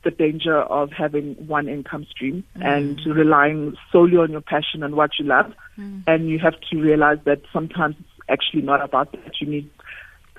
the 0.05 0.11
danger 0.11 0.57
of 0.62 0.92
having 0.92 1.35
one 1.46 1.68
income 1.68 2.05
stream 2.11 2.44
Mm. 2.57 2.64
and 2.77 3.07
relying 3.07 3.77
solely 3.92 4.16
on 4.16 4.31
your 4.31 4.40
passion 4.42 4.83
and 4.83 4.94
what 4.94 5.18
you 5.18 5.24
love. 5.24 5.53
Mm. 5.79 6.03
And 6.07 6.29
you 6.29 6.38
have 6.38 6.59
to 6.70 6.81
realize 6.81 7.18
that 7.24 7.40
sometimes 7.53 7.96
it's 7.98 8.29
actually 8.29 8.62
not 8.62 8.83
about 8.83 9.12
that. 9.12 9.40
You 9.40 9.46
need 9.48 9.68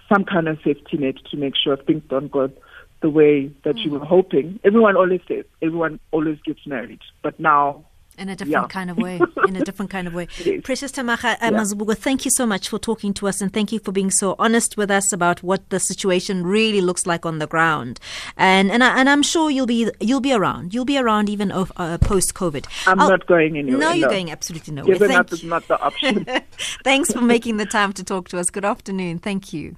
some 0.08 0.24
kind 0.24 0.48
of 0.48 0.58
safety 0.64 0.98
net 0.98 1.16
to 1.30 1.38
make 1.38 1.56
sure 1.56 1.76
things 1.78 2.02
don't 2.10 2.32
go 2.32 2.50
the 3.02 3.10
way 3.10 3.52
that 3.64 3.78
you 3.78 3.92
were 3.92 4.00
hoping. 4.06 4.60
Everyone 4.64 4.96
always 4.98 5.22
says, 5.28 5.46
everyone 5.62 6.00
always 6.12 6.38
gets 6.46 6.66
married. 6.68 7.00
But 7.24 7.40
now, 7.40 7.86
In 8.18 8.28
a 8.28 8.36
different 8.36 8.52
Yeah. 8.52 8.68
kind 8.68 8.92
of 8.92 8.98
way. 8.98 9.18
In 9.48 9.56
a 9.56 9.64
different 9.64 9.90
kind 9.90 10.06
of 10.06 10.14
way. 10.14 10.28
Precious 10.66 10.92
Thamaga 10.92 11.38
uh, 11.40 11.52
Mazibuko, 11.52 11.96
thank 11.98 12.26
you 12.26 12.32
so 12.32 12.46
much 12.46 12.68
for 12.68 12.78
talking 12.78 13.14
to 13.14 13.30
us 13.30 13.40
and 13.40 13.54
thank 13.54 13.72
you 13.72 13.80
for 13.80 13.94
being 13.94 14.12
so 14.12 14.36
honest 14.38 14.76
with 14.76 14.92
us 14.92 15.14
about 15.14 15.42
what 15.42 15.70
the 15.70 15.80
situation 15.80 16.46
really 16.46 16.82
looks 16.82 17.08
like 17.08 17.26
on 17.26 17.40
the 17.40 17.48
ground. 17.48 17.98
And 18.36 18.70
and, 18.72 18.84
I, 18.84 19.00
and 19.00 19.08
I'm 19.10 19.24
sure 19.24 19.50
you'll 19.50 19.66
be 19.66 19.90
you'll 20.02 20.20
be 20.20 20.34
around. 20.34 20.74
You'll 20.74 20.84
be 20.84 20.98
around 20.98 21.30
even 21.30 21.50
of, 21.50 21.72
uh, 21.78 21.98
post 22.00 22.34
COVID. 22.34 22.66
I'm 22.88 22.98
not 22.98 23.26
going 23.26 23.56
anywhere. 23.58 23.80
No, 23.80 23.92
you're 23.94 24.10
no. 24.10 24.14
going 24.14 24.32
absolutely 24.32 24.74
nowhere. 24.74 24.96
Giving 24.96 25.08
Thank 25.08 25.20
up 25.22 25.32
is 25.32 25.44
not 25.46 25.66
the 25.70 25.80
option. 25.82 26.26
Thanks 26.84 27.14
for 27.14 27.22
making 27.22 27.56
the 27.56 27.66
time 27.66 27.94
to 27.94 28.04
talk 28.04 28.28
to 28.30 28.38
us. 28.38 28.50
Good 28.50 28.66
afternoon. 28.66 29.20
Thank 29.20 29.54
you. 29.54 29.78